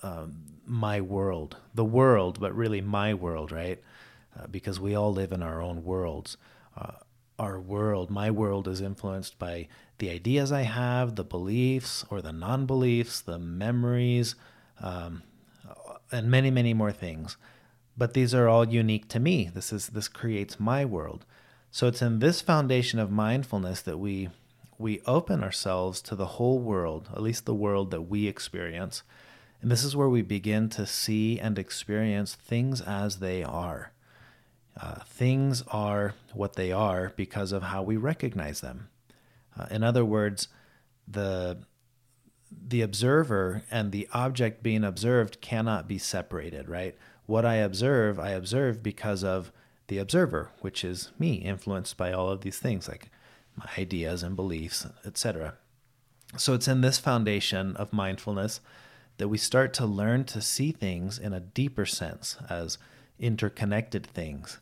um, 0.03 0.52
my 0.67 1.01
world, 1.01 1.57
the 1.75 1.85
world, 1.85 2.39
but 2.41 2.55
really 2.55 2.81
my 2.81 3.15
world, 3.15 3.53
right? 3.53 3.83
Uh, 4.39 4.47
because 4.47 4.81
we 4.81 4.95
all 4.95 5.13
live 5.13 5.33
in 5.33 5.43
our 5.43 5.61
own 5.61 5.85
worlds. 5.85 6.37
Uh, 6.77 6.93
our 7.39 7.61
world, 7.61 8.11
my 8.11 8.31
world, 8.31 8.69
is 8.69 8.81
influenced 8.81 9.39
by 9.39 9.69
the 9.99 10.11
ideas 10.11 10.53
I 10.53 10.63
have, 10.63 11.17
the 11.17 11.25
beliefs 11.25 12.05
or 12.11 12.23
the 12.23 12.33
non 12.33 12.67
beliefs, 12.67 13.21
the 13.21 13.39
memories, 13.39 14.35
um, 14.81 15.23
and 16.11 16.31
many, 16.31 16.51
many 16.51 16.75
more 16.75 16.93
things. 16.93 17.37
But 17.97 18.15
these 18.15 18.35
are 18.35 18.49
all 18.49 18.69
unique 18.69 19.09
to 19.09 19.21
me. 19.21 19.51
This 19.53 19.73
is 19.73 19.89
this 19.89 20.09
creates 20.09 20.61
my 20.61 20.85
world. 20.85 21.25
So 21.71 21.87
it's 21.87 22.03
in 22.03 22.19
this 22.19 22.41
foundation 22.41 22.99
of 22.99 23.11
mindfulness 23.11 23.83
that 23.83 23.99
we 23.99 24.29
we 24.79 25.01
open 25.07 25.43
ourselves 25.43 26.03
to 26.03 26.17
the 26.17 26.27
whole 26.27 26.59
world, 26.59 27.09
at 27.13 27.23
least 27.23 27.47
the 27.47 27.55
world 27.55 27.91
that 27.91 28.03
we 28.03 28.27
experience, 28.27 29.03
and 29.63 29.71
this 29.71 29.85
is 29.85 29.95
where 29.95 30.09
we 30.09 30.23
begin 30.23 30.69
to 30.71 30.87
see 30.87 31.39
and 31.39 31.57
experience 31.57 32.35
things 32.35 32.81
as 32.81 33.21
they 33.21 33.45
are. 33.45 33.93
Uh, 34.79 34.97
things 35.05 35.63
are 35.69 36.15
what 36.35 36.57
they 36.57 36.73
are 36.73 37.13
because 37.15 37.53
of 37.53 37.63
how 37.63 37.83
we 37.83 37.97
recognize 37.97 38.61
them. 38.61 38.89
Uh, 39.57 39.67
in 39.71 39.85
other 39.85 40.05
words, 40.05 40.49
the 41.07 41.59
the 42.69 42.83
observer 42.83 43.63
and 43.71 43.93
the 43.93 44.07
object 44.13 44.63
being 44.63 44.85
observed 44.85 45.41
cannot 45.41 45.89
be 45.89 45.97
separated, 45.97 46.69
right? 46.69 46.95
What 47.25 47.47
I 47.47 47.55
observe, 47.55 48.19
I 48.19 48.31
observe 48.31 48.83
because 48.83 49.25
of 49.25 49.53
the 49.87 49.97
observer, 49.99 50.51
which 50.61 50.85
is 50.85 51.13
me, 51.19 51.35
influenced 51.35 51.97
by 51.97 52.13
all 52.13 52.29
of 52.29 52.43
these 52.43 52.59
things 52.59 52.89
like 52.89 53.11
my 53.57 53.69
ideas 53.79 54.23
and 54.23 54.37
beliefs, 54.37 54.87
etc. 55.07 55.55
So 56.37 56.53
it's 56.53 56.69
in 56.69 56.81
this 56.81 56.99
foundation 56.99 57.77
of 57.77 57.93
mindfulness 57.93 58.61
that 59.23 59.29
we 59.29 59.39
start 59.39 59.73
to 59.73 59.87
learn 59.87 60.25
to 60.25 60.43
see 60.43 60.73
things 60.73 61.17
in 61.17 61.33
a 61.33 61.39
deeper 61.39 61.87
sense 61.87 62.37
as 62.51 62.77
interconnected 63.21 64.05
things. 64.05 64.59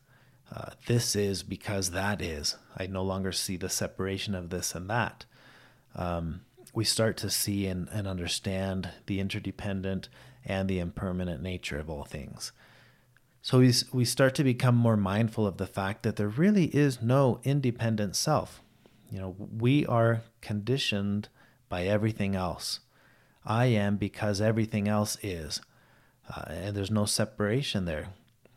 Uh, 0.54 0.72
this 0.86 1.16
is 1.16 1.42
because 1.42 1.92
that 1.92 2.20
is. 2.20 2.56
I 2.76 2.86
no 2.86 3.02
longer 3.02 3.32
see 3.32 3.56
the 3.56 3.70
separation 3.70 4.34
of 4.34 4.50
this 4.50 4.74
and 4.74 4.90
that. 4.90 5.24
Um, 5.96 6.42
we 6.74 6.84
start 6.84 7.16
to 7.16 7.30
see 7.30 7.66
and, 7.68 7.88
and 7.88 8.06
understand 8.06 8.90
the 9.06 9.18
interdependent 9.18 10.10
and 10.44 10.68
the 10.68 10.78
impermanent 10.78 11.42
nature 11.42 11.78
of 11.78 11.88
all 11.88 12.04
things. 12.04 12.52
So 13.40 13.60
we, 13.60 13.72
we 13.94 14.04
start 14.04 14.34
to 14.34 14.44
become 14.44 14.76
more 14.76 14.98
mindful 14.98 15.46
of 15.46 15.56
the 15.56 15.66
fact 15.66 16.02
that 16.02 16.16
there 16.16 16.28
really 16.28 16.66
is 16.66 17.00
no 17.00 17.40
independent 17.44 18.14
self. 18.14 18.60
You 19.10 19.20
know, 19.20 19.36
we 19.38 19.86
are 19.86 20.20
conditioned 20.42 21.30
by 21.70 21.84
everything 21.84 22.36
else. 22.36 22.80
I 23.50 23.64
am 23.66 23.96
because 23.96 24.40
everything 24.40 24.86
else 24.86 25.18
is. 25.24 25.60
uh, 26.28 26.42
and 26.46 26.76
there's 26.76 26.90
no 26.90 27.04
separation 27.04 27.84
there. 27.84 28.10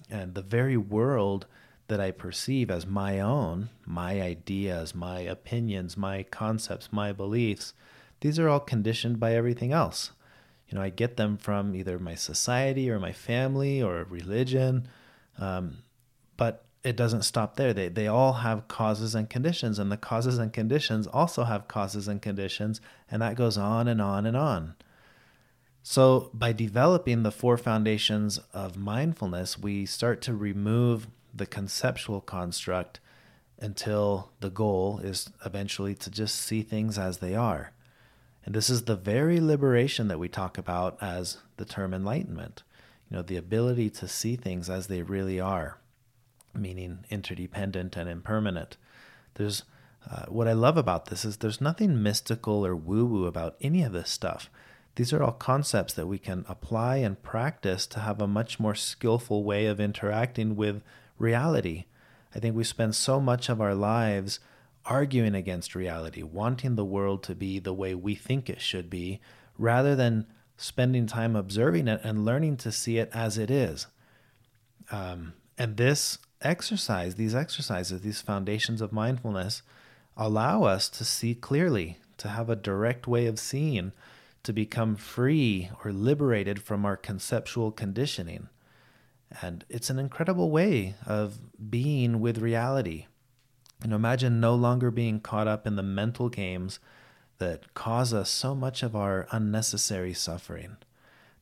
And 0.09 0.35
the 0.35 0.43
very 0.43 0.77
world 0.77 1.47
that 1.87 1.99
I 1.99 2.11
perceive 2.11 2.69
as 2.69 2.85
my 2.85 3.19
own, 3.19 3.69
my 3.85 4.21
ideas, 4.21 4.93
my 4.93 5.21
opinions, 5.21 5.97
my 5.97 6.21
concepts, 6.23 6.93
my 6.93 7.11
beliefs, 7.11 7.73
these 8.21 8.37
are 8.37 8.47
all 8.47 8.59
conditioned 8.59 9.19
by 9.19 9.33
everything 9.33 9.71
else. 9.71 10.11
You 10.69 10.77
know, 10.77 10.83
I 10.83 10.89
get 10.89 11.17
them 11.17 11.37
from 11.37 11.75
either 11.75 11.97
my 11.97 12.13
society 12.15 12.89
or 12.91 12.99
my 12.99 13.11
family 13.11 13.81
or 13.81 14.03
religion, 14.03 14.87
um, 15.39 15.79
but 16.37 16.65
it 16.83 16.97
doesn't 16.97 17.23
stop 17.23 17.55
there. 17.55 17.73
They, 17.73 17.87
they 17.87 18.07
all 18.07 18.33
have 18.33 18.67
causes 18.67 19.15
and 19.15 19.29
conditions, 19.29 19.79
and 19.79 19.91
the 19.91 19.97
causes 19.97 20.37
and 20.37 20.51
conditions 20.51 21.07
also 21.07 21.45
have 21.45 21.67
causes 21.67 22.07
and 22.07 22.21
conditions, 22.21 22.81
and 23.09 23.21
that 23.21 23.35
goes 23.35 23.57
on 23.57 23.87
and 23.87 24.01
on 24.01 24.25
and 24.25 24.35
on. 24.35 24.75
So, 25.81 26.29
by 26.33 26.53
developing 26.53 27.23
the 27.23 27.31
four 27.31 27.57
foundations 27.57 28.39
of 28.53 28.77
mindfulness, 28.77 29.57
we 29.57 29.85
start 29.85 30.21
to 30.21 30.33
remove 30.33 31.07
the 31.33 31.45
conceptual 31.45 32.21
construct 32.21 32.99
until 33.59 34.31
the 34.39 34.49
goal 34.49 34.99
is 35.03 35.29
eventually 35.45 35.95
to 35.95 36.09
just 36.09 36.35
see 36.35 36.61
things 36.61 36.97
as 36.97 37.17
they 37.17 37.35
are. 37.35 37.71
And 38.45 38.53
this 38.53 38.69
is 38.69 38.83
the 38.83 38.95
very 38.95 39.39
liberation 39.39 40.09
that 40.09 40.19
we 40.19 40.27
talk 40.27 40.57
about 40.57 40.97
as 41.01 41.37
the 41.57 41.65
term 41.65 41.93
enlightenment. 41.93 42.63
You 43.09 43.17
know, 43.17 43.23
the 43.23 43.37
ability 43.37 43.89
to 43.91 44.07
see 44.07 44.35
things 44.35 44.69
as 44.69 44.87
they 44.87 45.01
really 45.01 45.39
are, 45.39 45.79
meaning 46.53 47.05
interdependent 47.09 47.95
and 47.95 48.09
impermanent. 48.09 48.77
There's 49.35 49.63
uh, 50.09 50.25
what 50.27 50.47
I 50.47 50.53
love 50.53 50.77
about 50.77 51.05
this 51.05 51.23
is 51.23 51.37
there's 51.37 51.61
nothing 51.61 52.03
mystical 52.03 52.65
or 52.65 52.75
woo 52.75 53.05
woo 53.05 53.25
about 53.25 53.55
any 53.61 53.83
of 53.83 53.93
this 53.93 54.09
stuff. 54.09 54.49
These 54.95 55.13
are 55.13 55.23
all 55.23 55.31
concepts 55.31 55.93
that 55.93 56.07
we 56.07 56.19
can 56.19 56.45
apply 56.47 56.97
and 56.97 57.21
practice 57.23 57.87
to 57.87 57.99
have 57.99 58.21
a 58.21 58.27
much 58.27 58.59
more 58.59 58.75
skillful 58.75 59.43
way 59.43 59.65
of 59.65 59.79
interacting 59.79 60.55
with 60.55 60.83
reality. 61.17 61.85
I 62.35 62.39
think 62.39 62.55
we 62.55 62.63
spend 62.63 62.95
so 62.95 63.19
much 63.19 63.49
of 63.49 63.61
our 63.61 63.73
lives 63.73 64.39
arguing 64.85 65.33
against 65.33 65.75
reality, 65.75 66.21
wanting 66.21 66.75
the 66.75 66.85
world 66.85 67.23
to 67.23 67.33
be 67.33 67.57
the 67.59 67.73
way 67.73 67.95
we 67.95 68.15
think 68.15 68.49
it 68.49 68.61
should 68.61 68.89
be, 68.89 69.21
rather 69.57 69.95
than 69.95 70.27
spending 70.57 71.07
time 71.07 71.35
observing 71.35 71.87
it 71.87 72.01
and 72.03 72.25
learning 72.25 72.57
to 72.57 72.71
see 72.71 72.97
it 72.97 73.09
as 73.13 73.37
it 73.37 73.49
is. 73.49 73.87
Um, 74.91 75.33
and 75.57 75.77
this 75.77 76.17
exercise, 76.43 77.15
these 77.15 77.35
exercises, 77.35 78.01
these 78.01 78.21
foundations 78.21 78.81
of 78.81 78.91
mindfulness, 78.91 79.61
allow 80.15 80.63
us 80.63 80.89
to 80.89 81.03
see 81.03 81.33
clearly, 81.33 81.97
to 82.17 82.29
have 82.29 82.49
a 82.49 82.55
direct 82.55 83.07
way 83.07 83.25
of 83.25 83.39
seeing, 83.39 83.91
to 84.43 84.53
become 84.53 84.95
free 84.95 85.69
or 85.83 85.91
liberated 85.91 86.61
from 86.61 86.85
our 86.85 86.97
conceptual 86.97 87.71
conditioning. 87.71 88.49
And 89.41 89.65
it's 89.69 89.89
an 89.89 89.99
incredible 89.99 90.51
way 90.51 90.95
of 91.05 91.39
being 91.69 92.19
with 92.19 92.37
reality. 92.37 93.07
And 93.81 93.93
imagine 93.93 94.39
no 94.39 94.53
longer 94.53 94.91
being 94.91 95.19
caught 95.19 95.47
up 95.47 95.65
in 95.65 95.75
the 95.75 95.83
mental 95.83 96.29
games 96.29 96.79
that 97.39 97.73
cause 97.73 98.13
us 98.13 98.29
so 98.29 98.53
much 98.53 98.83
of 98.83 98.95
our 98.95 99.27
unnecessary 99.31 100.13
suffering. 100.13 100.77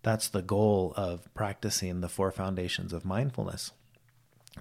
That's 0.04 0.28
the 0.28 0.42
goal 0.42 0.94
of 0.96 1.32
practicing 1.34 2.02
the 2.02 2.10
four 2.10 2.32
foundations 2.32 2.94
of 2.94 3.06
mindfulness 3.06 3.72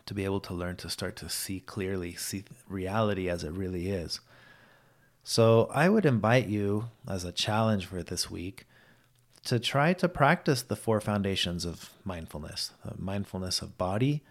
to 0.06 0.14
be 0.14 0.24
able 0.24 0.40
to 0.40 0.54
learn 0.54 0.76
to 0.76 0.90
start 0.90 1.16
to 1.16 1.28
see 1.28 1.60
clearly, 1.60 2.14
see 2.14 2.44
reality 2.68 3.28
as 3.28 3.44
it 3.44 3.52
really 3.52 3.88
is. 3.88 4.20
So, 5.22 5.70
I 5.74 5.88
would 5.88 6.06
invite 6.06 6.46
you 6.46 6.86
as 7.06 7.24
a 7.24 7.32
challenge 7.32 7.86
for 7.86 8.02
this 8.02 8.30
week 8.30 8.66
to 9.44 9.58
try 9.58 9.92
to 9.94 10.08
practice 10.08 10.62
the 10.62 10.76
four 10.76 11.00
foundations 11.00 11.64
of 11.64 11.90
mindfulness 12.04 12.72
uh, 12.84 12.92
mindfulness 12.96 13.62
of 13.62 13.76
body, 13.78 14.22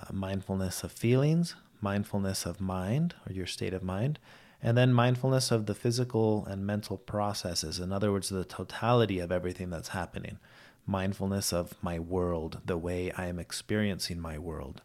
uh, 0.00 0.12
mindfulness 0.12 0.82
of 0.84 0.92
feelings, 0.92 1.54
mindfulness 1.80 2.46
of 2.46 2.60
mind 2.60 3.14
or 3.26 3.32
your 3.32 3.46
state 3.46 3.74
of 3.74 3.82
mind, 3.82 4.18
and 4.62 4.76
then 4.76 4.92
mindfulness 4.92 5.50
of 5.50 5.66
the 5.66 5.74
physical 5.74 6.44
and 6.46 6.66
mental 6.66 6.98
processes. 6.98 7.78
In 7.78 7.92
other 7.92 8.12
words, 8.12 8.28
the 8.28 8.44
totality 8.44 9.18
of 9.18 9.32
everything 9.32 9.70
that's 9.70 9.88
happening. 9.88 10.38
Mindfulness 10.86 11.52
of 11.52 11.74
my 11.82 11.98
world, 11.98 12.60
the 12.64 12.76
way 12.76 13.12
I 13.12 13.26
am 13.26 13.38
experiencing 13.38 14.20
my 14.20 14.38
world. 14.38 14.82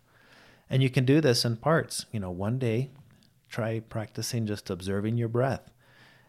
And 0.70 0.82
you 0.82 0.90
can 0.90 1.06
do 1.06 1.22
this 1.22 1.46
in 1.46 1.58
parts. 1.58 2.06
You 2.12 2.20
know, 2.20 2.32
one 2.32 2.58
day, 2.58 2.90
try 3.50 3.80
practicing 3.80 4.46
just 4.46 4.70
observing 4.70 5.18
your 5.18 5.30
breath 5.30 5.72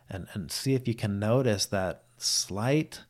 and, 0.09 0.27
and 0.33 0.51
see 0.53 0.75
if 0.75 0.87
you 0.87 0.95
can 0.95 1.19
notice 1.19 1.67
that 1.67 2.03
slight 2.19 3.01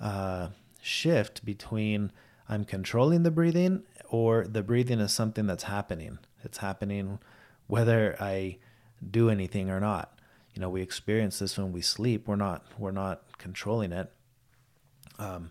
uh, 0.00 0.48
shift 0.80 1.44
between 1.44 2.12
I'm 2.48 2.64
controlling 2.64 3.22
the 3.22 3.30
breathing 3.30 3.84
or 4.10 4.44
the 4.46 4.62
breathing 4.62 5.00
is 5.00 5.12
something 5.12 5.46
that's 5.46 5.64
happening. 5.64 6.18
It's 6.44 6.58
happening 6.58 7.18
whether 7.66 8.16
I 8.20 8.58
do 9.08 9.30
anything 9.30 9.70
or 9.70 9.80
not. 9.80 10.18
You 10.54 10.60
know, 10.60 10.68
we 10.68 10.82
experience 10.82 11.38
this 11.38 11.56
when 11.56 11.72
we 11.72 11.80
sleep. 11.80 12.28
We're 12.28 12.36
not 12.36 12.66
we're 12.78 12.90
not 12.90 13.22
controlling 13.38 13.92
it. 13.92 14.12
Um, 15.18 15.50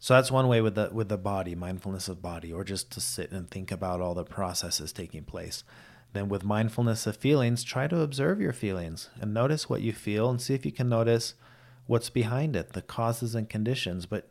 so 0.00 0.14
that's 0.14 0.30
one 0.30 0.48
way 0.48 0.60
with 0.60 0.76
the 0.76 0.90
with 0.92 1.08
the 1.08 1.18
body, 1.18 1.54
mindfulness 1.54 2.08
of 2.08 2.22
body, 2.22 2.52
or 2.52 2.64
just 2.64 2.90
to 2.92 3.00
sit 3.00 3.32
and 3.32 3.50
think 3.50 3.72
about 3.72 4.00
all 4.00 4.14
the 4.14 4.24
processes 4.24 4.92
taking 4.92 5.24
place. 5.24 5.64
Then 6.12 6.28
with 6.28 6.44
mindfulness 6.44 7.06
of 7.06 7.16
feelings, 7.16 7.64
try 7.64 7.86
to 7.88 8.00
observe 8.00 8.40
your 8.40 8.52
feelings 8.52 9.10
and 9.20 9.34
notice 9.34 9.68
what 9.68 9.82
you 9.82 9.92
feel 9.92 10.30
and 10.30 10.40
see 10.40 10.54
if 10.54 10.64
you 10.64 10.72
can 10.72 10.88
notice 10.88 11.34
what's 11.86 12.10
behind 12.10 12.56
it, 12.56 12.72
the 12.72 12.82
causes 12.82 13.34
and 13.34 13.48
conditions. 13.48 14.06
But 14.06 14.30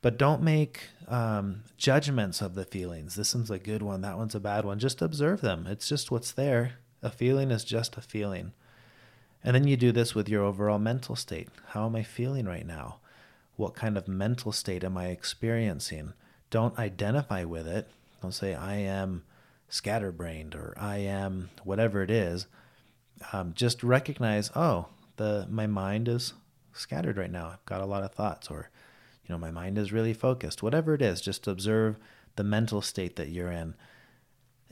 but 0.00 0.18
don't 0.18 0.42
make 0.42 0.88
um, 1.06 1.62
judgments 1.76 2.40
of 2.40 2.54
the 2.54 2.64
feelings. 2.64 3.14
This 3.14 3.34
one's 3.34 3.50
a 3.50 3.58
good 3.58 3.82
one. 3.82 4.00
That 4.00 4.18
one's 4.18 4.34
a 4.34 4.40
bad 4.40 4.64
one. 4.64 4.78
Just 4.78 5.00
observe 5.00 5.42
them. 5.42 5.66
It's 5.68 5.88
just 5.88 6.10
what's 6.10 6.32
there. 6.32 6.72
A 7.02 7.10
feeling 7.10 7.50
is 7.50 7.64
just 7.64 7.96
a 7.96 8.00
feeling. 8.00 8.52
And 9.44 9.54
then 9.54 9.66
you 9.66 9.76
do 9.76 9.92
this 9.92 10.14
with 10.14 10.28
your 10.28 10.42
overall 10.42 10.78
mental 10.78 11.16
state. 11.16 11.48
How 11.68 11.86
am 11.86 11.94
I 11.96 12.02
feeling 12.02 12.46
right 12.46 12.66
now? 12.66 12.98
What 13.62 13.76
kind 13.76 13.96
of 13.96 14.08
mental 14.08 14.50
state 14.50 14.82
am 14.82 14.98
I 14.98 15.06
experiencing? 15.06 16.14
Don't 16.50 16.76
identify 16.80 17.44
with 17.44 17.68
it. 17.68 17.88
Don't 18.20 18.34
say, 18.34 18.56
I 18.56 18.74
am 18.74 19.22
scatterbrained 19.68 20.56
or 20.56 20.74
I 20.76 20.96
am 20.96 21.48
whatever 21.62 22.02
it 22.02 22.10
is. 22.10 22.48
Um, 23.32 23.52
just 23.54 23.84
recognize, 23.84 24.50
oh, 24.56 24.86
the 25.14 25.46
my 25.48 25.68
mind 25.68 26.08
is 26.08 26.32
scattered 26.72 27.16
right 27.16 27.30
now. 27.30 27.50
I've 27.52 27.64
got 27.64 27.80
a 27.80 27.86
lot 27.86 28.02
of 28.02 28.12
thoughts, 28.12 28.50
or, 28.50 28.68
you 29.24 29.32
know, 29.32 29.38
my 29.38 29.52
mind 29.52 29.78
is 29.78 29.92
really 29.92 30.12
focused. 30.12 30.64
Whatever 30.64 30.94
it 30.94 31.00
is, 31.00 31.20
just 31.20 31.46
observe 31.46 31.98
the 32.34 32.42
mental 32.42 32.82
state 32.82 33.14
that 33.14 33.28
you're 33.28 33.52
in. 33.52 33.76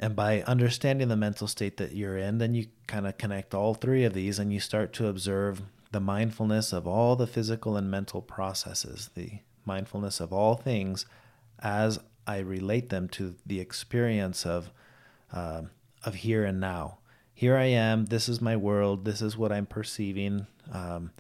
And 0.01 0.17
by 0.17 0.43
understanding 0.43 1.07
the 1.07 1.17
mental 1.17 1.47
state 1.47 1.77
that 1.77 1.95
you're 1.95 2.19
in, 2.19 2.39
then 2.39 2.57
you 2.57 2.67
kind 2.89 3.07
of 3.07 3.19
connect 3.19 3.55
all 3.55 3.75
three 3.75 4.03
of 4.03 4.15
these 4.15 4.41
and 4.41 4.53
you 4.53 4.59
start 4.59 4.93
to 4.95 5.07
observe 5.07 5.63
the 5.91 6.01
mindfulness 6.01 6.73
of 6.73 6.87
all 6.87 7.17
the 7.17 7.27
physical 7.27 7.77
and 7.77 7.91
mental 7.91 8.23
processes, 8.23 9.11
the 9.15 9.41
mindfulness 9.65 10.21
of 10.21 10.33
all 10.33 10.55
things 10.55 11.07
as 11.59 11.99
I 12.27 12.39
relate 12.39 12.91
them 12.91 13.09
to 13.11 13.35
the 13.45 13.61
experience 13.61 14.47
of, 14.47 14.71
uh, 15.33 15.63
of 16.05 16.17
here 16.17 16.45
and 16.45 16.61
now. 16.61 16.99
Here 17.35 17.57
I 17.57 17.67
am. 17.67 18.07
This 18.07 18.29
is 18.29 18.41
my 18.41 18.57
world. 18.57 19.05
This 19.05 19.23
is 19.23 19.37
what 19.37 19.51
I'm 19.51 19.67
perceiving. 19.67 20.47
Um, 20.73 21.11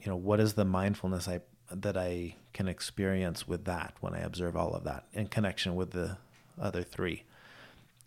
you 0.00 0.06
know 0.06 0.16
what 0.16 0.40
is 0.40 0.54
the 0.54 0.64
mindfulness 0.64 1.26
I 1.26 1.40
that 1.70 1.96
I 1.96 2.36
can 2.52 2.68
experience 2.68 3.46
with 3.46 3.64
that 3.66 3.94
when 4.00 4.14
I 4.14 4.20
observe 4.20 4.56
all 4.56 4.72
of 4.74 4.84
that 4.84 5.04
in 5.12 5.26
connection 5.26 5.74
with 5.74 5.90
the 5.90 6.16
other 6.60 6.82
three. 6.82 7.24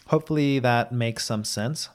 Hopefully 0.08 0.60
that 0.60 0.92
makes 0.92 1.26
some 1.26 1.44
sense. 1.44 1.90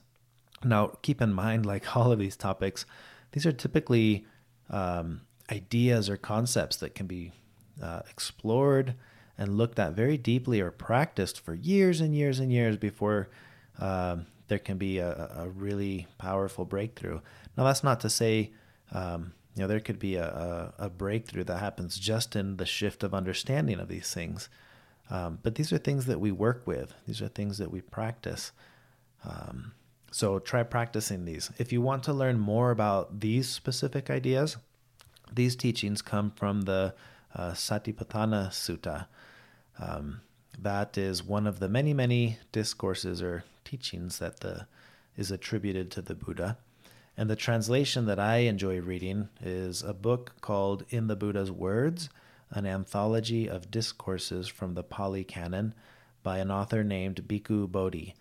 Now, 0.65 0.93
keep 1.03 1.21
in 1.21 1.33
mind, 1.33 1.67
like 1.67 1.97
all 1.97 2.13
of 2.13 2.19
these 2.19 2.37
topics, 2.37 2.87
these 3.37 3.44
are 3.44 3.53
typically 3.53 4.25
um, 4.70 5.20
ideas 5.53 6.09
or 6.09 6.16
concepts 6.16 6.77
that 6.77 6.94
can 6.94 7.07
be 7.07 7.33
uh, 7.83 8.01
explored 8.11 8.94
and 9.37 9.59
looked 9.59 9.79
at 9.79 9.92
very 9.92 10.16
deeply 10.16 10.59
or 10.59 10.70
practiced 10.70 11.44
for 11.44 11.53
years 11.53 12.01
and 12.01 12.16
years 12.16 12.40
and 12.40 12.51
years 12.51 12.79
before 12.79 13.29
uh, 13.79 14.16
there 14.49 14.59
can 14.59 14.79
be 14.79 14.96
a, 14.96 15.31
a, 15.37 15.51
really 15.51 16.07
powerful 16.16 16.64
breakthrough. 16.64 17.20
Now, 17.59 17.64
that's 17.64 17.85
not 17.85 18.01
to 18.01 18.09
say 18.09 18.53
um, 18.90 19.35
you 19.55 19.61
know, 19.61 19.68
there 19.68 19.81
could 19.81 19.99
be 19.99 20.14
a, 20.14 20.25
a, 20.79 20.87
a, 20.87 20.88
breakthrough 20.88 21.44
that 21.44 21.59
happens 21.59 21.99
just 21.99 22.37
in 22.37 22.57
the 22.57 22.64
shift 22.64 23.03
of 23.03 23.12
understanding 23.12 23.81
of 23.81 23.88
these 23.88 24.14
things. 24.14 24.49
Um, 25.11 25.40
but 25.42 25.57
these 25.57 25.75
are 25.75 25.79
things 25.79 26.07
that 26.07 26.20
we 26.20 26.33
work 26.33 26.62
with, 26.64 26.94
these 27.07 27.20
are 27.20 27.29
things 27.29 27.59
that 27.59 27.70
we 27.70 27.83
practice. 27.83 28.53
So 30.16 30.38
try 30.38 30.62
practicing 30.62 31.26
these. 31.26 31.50
If 31.59 31.74
you 31.74 31.83
want 31.83 32.02
to 32.05 32.12
learn 32.14 32.38
more 32.38 32.70
about 32.70 33.20
these 33.20 33.50
specific 33.50 34.09
ideas, 34.09 34.57
these 35.31 35.55
teachings 35.55 36.00
come 36.00 36.31
from 36.31 36.62
the 36.62 36.94
uh, 37.35 37.50
Satipatthana 37.50 38.48
Sutta. 38.48 39.09
Um, 39.79 40.22
that 40.59 40.96
is 40.96 41.22
one 41.22 41.46
of 41.46 41.61
the 41.61 41.68
many, 41.68 41.92
many 41.92 42.38
discourses 42.50 43.20
or 43.20 43.44
teachings 43.62 44.18
that 44.18 44.40
the, 44.40 44.66
is 45.18 45.31
attributed 45.31 45.90
to 45.90 46.00
the 46.00 46.14
Buddha. 46.14 46.57
And 47.14 47.29
the 47.29 47.37
translation 47.37 48.07
that 48.07 48.18
I 48.18 48.38
enjoy 48.38 48.81
reading 48.81 49.29
is 49.42 49.83
a 49.83 49.92
book 49.92 50.37
called 50.40 50.87
In 50.88 51.09
the 51.09 51.16
Buddha's 51.16 51.52
Words 51.52 52.09
an 52.50 52.64
anthology 52.64 53.50
of 53.50 53.70
discourses 53.70 54.48
from 54.48 54.72
the 54.72 54.83
Pali 54.83 55.24
Canon 55.24 55.74
by 56.22 56.38
an 56.38 56.50
author 56.50 56.83
named 56.83 57.29
Bhikkhu 57.29 57.70
Bodhi. 57.70 58.14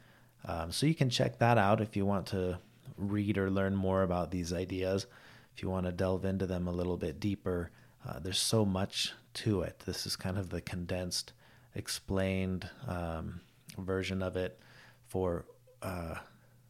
Um, 0.45 0.71
so 0.71 0.85
you 0.85 0.95
can 0.95 1.09
check 1.09 1.39
that 1.39 1.57
out 1.57 1.81
if 1.81 1.95
you 1.95 2.05
want 2.05 2.27
to 2.27 2.59
read 2.97 3.37
or 3.37 3.49
learn 3.49 3.75
more 3.75 4.03
about 4.03 4.31
these 4.31 4.53
ideas, 4.53 5.07
if 5.55 5.63
you 5.63 5.69
want 5.69 5.85
to 5.85 5.91
delve 5.91 6.25
into 6.25 6.45
them 6.45 6.67
a 6.67 6.71
little 6.71 6.97
bit 6.97 7.19
deeper. 7.19 7.71
Uh, 8.07 8.19
there's 8.19 8.39
so 8.39 8.63
much 8.65 9.13
to 9.33 9.61
it. 9.61 9.79
This 9.85 10.05
is 10.05 10.15
kind 10.15 10.37
of 10.37 10.49
the 10.49 10.61
condensed, 10.61 11.33
explained 11.73 12.69
um, 12.87 13.41
version 13.77 14.21
of 14.21 14.37
it 14.37 14.59
for 15.07 15.45
uh, 15.81 16.15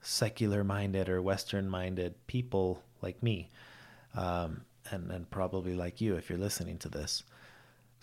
secular 0.02 0.64
minded 0.64 1.10
or 1.10 1.22
Western 1.22 1.68
minded 1.68 2.16
people 2.28 2.82
like 3.02 3.22
me, 3.22 3.50
um, 4.16 4.62
and, 4.92 5.12
and 5.12 5.30
probably 5.30 5.76
like 5.76 6.00
you 6.00 6.16
if 6.16 6.30
you're 6.30 6.40
listening 6.40 6.78
to 6.78 6.90
this. 6.90 7.24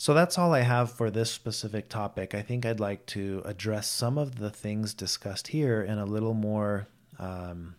So 0.02 0.14
that's 0.14 0.36
all 0.36 0.52
I 0.52 0.62
have 0.62 0.90
for 0.90 1.12
this 1.12 1.30
specific 1.30 1.88
topic. 1.88 2.34
I 2.34 2.42
think 2.42 2.66
I'd 2.66 2.80
like 2.80 3.06
to 3.06 3.40
address 3.44 3.86
some 3.86 4.18
of 4.18 4.40
the 4.40 4.50
things 4.50 4.94
discussed 4.94 5.46
here 5.46 5.80
in 5.80 5.96
a 5.96 6.04
little 6.04 6.34
more 6.34 6.88
um, 7.20 7.76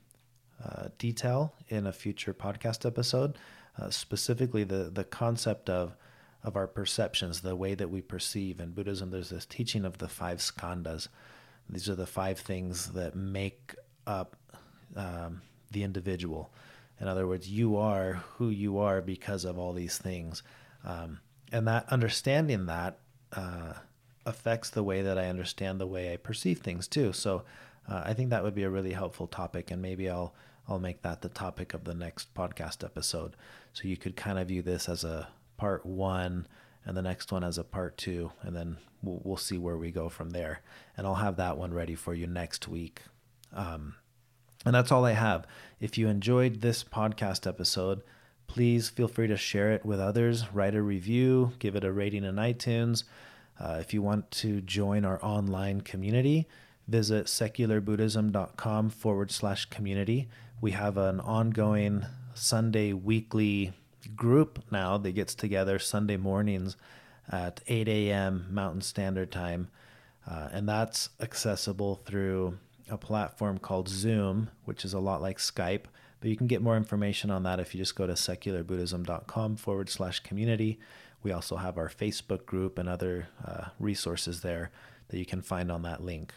uh, 0.63 0.87
detail 0.97 1.53
in 1.67 1.85
a 1.85 1.91
future 1.91 2.33
podcast 2.33 2.85
episode, 2.85 3.37
uh, 3.77 3.89
specifically 3.89 4.63
the, 4.63 4.89
the 4.89 5.03
concept 5.03 5.69
of 5.69 5.97
of 6.45 6.55
our 6.55 6.65
perceptions, 6.65 7.41
the 7.41 7.57
way 7.57 7.75
that 7.75 7.89
we 7.89 7.99
perceive. 7.99 8.61
In 8.61 8.71
Buddhism, 8.71 9.11
there's 9.11 9.31
this 9.31 9.45
teaching 9.45 9.83
of 9.83 9.97
the 9.97 10.07
five 10.07 10.37
skandhas. 10.37 11.09
These 11.69 11.89
are 11.89 11.95
the 11.95 12.07
five 12.07 12.39
things 12.39 12.93
that 12.93 13.17
make 13.17 13.75
up 14.07 14.37
um, 14.95 15.41
the 15.71 15.83
individual. 15.83 16.53
In 17.01 17.09
other 17.09 17.27
words, 17.27 17.49
you 17.49 17.75
are 17.75 18.23
who 18.37 18.49
you 18.49 18.77
are 18.77 19.01
because 19.01 19.43
of 19.43 19.57
all 19.59 19.73
these 19.73 19.97
things. 19.97 20.41
Um, 20.85 21.19
and 21.53 21.67
that 21.67 21.87
understanding 21.89 22.65
that 22.65 22.97
uh, 23.31 23.73
affects 24.25 24.69
the 24.71 24.83
way 24.83 25.01
that 25.03 25.17
I 25.17 25.27
understand 25.27 25.79
the 25.79 25.87
way 25.87 26.11
I 26.11 26.17
perceive 26.17 26.59
things 26.59 26.87
too. 26.87 27.13
So 27.13 27.43
uh, 27.87 28.01
I 28.05 28.13
think 28.13 28.31
that 28.31 28.43
would 28.43 28.55
be 28.55 28.63
a 28.63 28.69
really 28.69 28.93
helpful 28.93 29.27
topic, 29.27 29.71
and 29.71 29.81
maybe 29.81 30.09
I'll 30.09 30.33
I'll 30.67 30.79
make 30.79 31.01
that 31.03 31.21
the 31.21 31.29
topic 31.29 31.73
of 31.73 31.83
the 31.83 31.93
next 31.93 32.33
podcast 32.33 32.83
episode. 32.83 33.35
So 33.73 33.87
you 33.87 33.97
could 33.97 34.15
kind 34.15 34.39
of 34.39 34.47
view 34.47 34.61
this 34.61 34.89
as 34.89 35.03
a 35.03 35.27
part 35.57 35.85
one, 35.85 36.47
and 36.85 36.97
the 36.97 37.01
next 37.01 37.31
one 37.31 37.43
as 37.43 37.57
a 37.57 37.63
part 37.63 37.97
two, 37.97 38.31
and 38.41 38.55
then 38.55 38.77
we'll, 39.01 39.21
we'll 39.23 39.37
see 39.37 39.57
where 39.57 39.77
we 39.77 39.91
go 39.91 40.09
from 40.09 40.31
there. 40.31 40.61
And 40.97 41.05
I'll 41.05 41.15
have 41.15 41.35
that 41.35 41.57
one 41.57 41.73
ready 41.73 41.95
for 41.95 42.13
you 42.13 42.27
next 42.27 42.67
week. 42.67 43.01
Um, 43.53 43.95
and 44.65 44.73
that's 44.73 44.91
all 44.91 45.05
I 45.05 45.11
have. 45.11 45.45
If 45.81 45.97
you 45.97 46.07
enjoyed 46.07 46.61
this 46.61 46.83
podcast 46.83 47.45
episode, 47.45 48.01
please 48.47 48.89
feel 48.89 49.07
free 49.07 49.27
to 49.27 49.37
share 49.37 49.71
it 49.71 49.85
with 49.85 49.99
others, 49.99 50.51
write 50.53 50.75
a 50.75 50.81
review, 50.81 51.53
give 51.59 51.75
it 51.75 51.83
a 51.83 51.91
rating 51.91 52.23
in 52.23 52.35
iTunes. 52.35 53.03
Uh, 53.59 53.77
if 53.79 53.93
you 53.93 54.01
want 54.01 54.29
to 54.31 54.61
join 54.61 55.05
our 55.05 55.23
online 55.23 55.81
community, 55.81 56.47
visit 56.87 57.27
secularbuddhism.com 57.27 58.89
forward 58.89 59.31
slash 59.31 59.65
community. 59.65 60.27
We 60.61 60.71
have 60.71 60.97
an 60.97 61.19
ongoing 61.19 62.05
Sunday 62.33 62.93
weekly 62.93 63.73
group 64.15 64.63
now 64.71 64.97
that 64.97 65.11
gets 65.11 65.35
together 65.35 65.79
Sunday 65.79 66.17
mornings 66.17 66.75
at 67.31 67.61
8 67.67 67.87
a.m. 67.87 68.47
Mountain 68.49 68.81
Standard 68.81 69.31
Time. 69.31 69.69
Uh, 70.29 70.49
and 70.51 70.67
that's 70.67 71.09
accessible 71.19 72.01
through 72.05 72.57
a 72.89 72.97
platform 72.97 73.57
called 73.57 73.89
Zoom, 73.89 74.49
which 74.65 74.85
is 74.85 74.93
a 74.93 74.99
lot 74.99 75.21
like 75.21 75.37
Skype. 75.37 75.85
But 76.23 76.29
you 76.29 76.37
can 76.37 76.47
get 76.47 76.61
more 76.61 76.77
information 76.77 77.29
on 77.31 77.43
that 77.43 77.59
if 77.59 77.75
you 77.75 77.79
just 77.79 77.97
go 77.97 78.07
to 78.07 78.13
secularbuddhism.com 78.13 79.57
forward 79.57 79.89
slash 79.89 80.21
community. 80.21 80.79
We 81.21 81.33
also 81.33 81.57
have 81.57 81.77
our 81.77 81.89
Facebook 81.89 82.45
group 82.45 82.77
and 82.77 82.87
other 82.87 83.27
uh, 83.45 83.65
resources 83.77 84.39
there 84.39 84.71
that 85.09 85.19
you 85.19 85.25
can 85.25 85.41
find 85.41 85.69
on 85.69 85.81
that 85.81 86.01
link. 86.01 86.33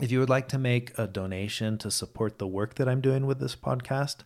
If 0.00 0.10
you 0.10 0.18
would 0.18 0.28
like 0.28 0.48
to 0.48 0.58
make 0.58 0.98
a 0.98 1.06
donation 1.06 1.78
to 1.78 1.92
support 1.92 2.40
the 2.40 2.48
work 2.48 2.74
that 2.74 2.88
I'm 2.88 3.00
doing 3.00 3.24
with 3.24 3.38
this 3.38 3.54
podcast, 3.54 4.22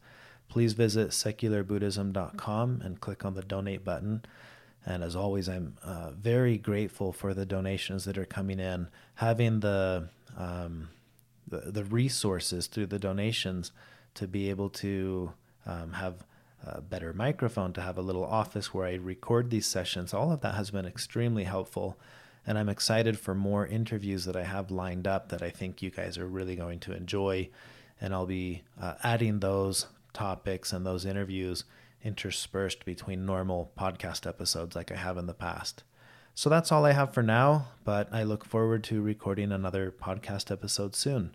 please 0.49 0.73
visit 0.73 1.11
secularbuddhism.com 1.11 2.81
and 2.83 2.99
click 2.99 3.27
on 3.27 3.35
the 3.35 3.43
donate 3.43 3.85
button. 3.85 4.25
And 4.87 5.05
as 5.05 5.15
always, 5.15 5.51
I'm 5.51 5.77
uh, 5.83 6.13
very 6.13 6.57
grateful 6.57 7.13
for 7.13 7.35
the 7.35 7.45
donations 7.45 8.07
that 8.07 8.17
are 8.17 8.25
coming 8.25 8.59
in. 8.59 8.89
Having 9.17 9.61
the, 9.61 10.09
um, 10.35 10.89
the, 11.47 11.59
the 11.71 11.85
resources 11.85 12.69
through 12.69 12.87
the 12.87 12.99
donations 12.99 13.71
to 14.14 14.27
be 14.27 14.51
able 14.51 14.68
to 14.70 15.33
um, 15.66 15.92
have 15.92 16.25
a 16.64 16.81
better 16.81 17.12
microphone, 17.12 17.72
to 17.72 17.81
have 17.81 17.98
a 17.98 18.03
little 18.03 18.25
office 18.25 18.72
where 18.72 18.87
I 18.87 18.94
record 18.94 19.51
these 19.51 19.66
sessions, 19.66 20.14
all 20.14 20.31
of 20.33 20.40
that 20.42 20.55
has 20.55 20.70
been 20.70 20.87
extremely 20.87 21.44
helpful. 21.44 21.98
And 22.46 22.59
I'm 22.59 22.68
excited 22.68 23.18
for 23.18 23.35
more 23.35 23.66
interviews 23.66 24.25
that 24.25 24.37
I 24.37 24.44
have 24.44 24.70
lined 24.70 25.07
up 25.07 25.29
that 25.29 25.42
I 25.42 25.51
think 25.51 25.83
you 25.83 25.90
guys 25.90 26.18
are 26.18 26.27
really 26.27 26.57
going 26.57 26.81
to 26.81 26.92
enjoy. 26.92 27.51
And 28.01 28.12
I'll 28.12 28.27
be 28.27 28.62
uh, 28.81 28.94
adding 29.03 29.40
those 29.40 29.87
topics 30.12 30.72
and 30.72 30.85
those 30.85 31.05
interviews 31.05 31.64
interspersed 32.05 32.85
between 32.85 33.25
normal 33.25 33.70
podcast 33.79 34.27
episodes 34.27 34.75
like 34.75 34.90
I 34.90 34.96
have 34.96 35.16
in 35.16 35.27
the 35.27 35.35
past. 35.35 35.85
So 36.35 36.51
that's 36.51 36.72
all 36.72 36.85
I 36.85 36.92
have 36.92 37.12
for 37.12 37.22
now, 37.22 37.68
but 37.85 38.09
I 38.12 38.22
look 38.22 38.44
forward 38.44 38.83
to 38.85 39.03
recording 39.03 39.53
another 39.53 39.92
podcast 39.92 40.51
episode 40.51 40.96
soon. 40.96 41.35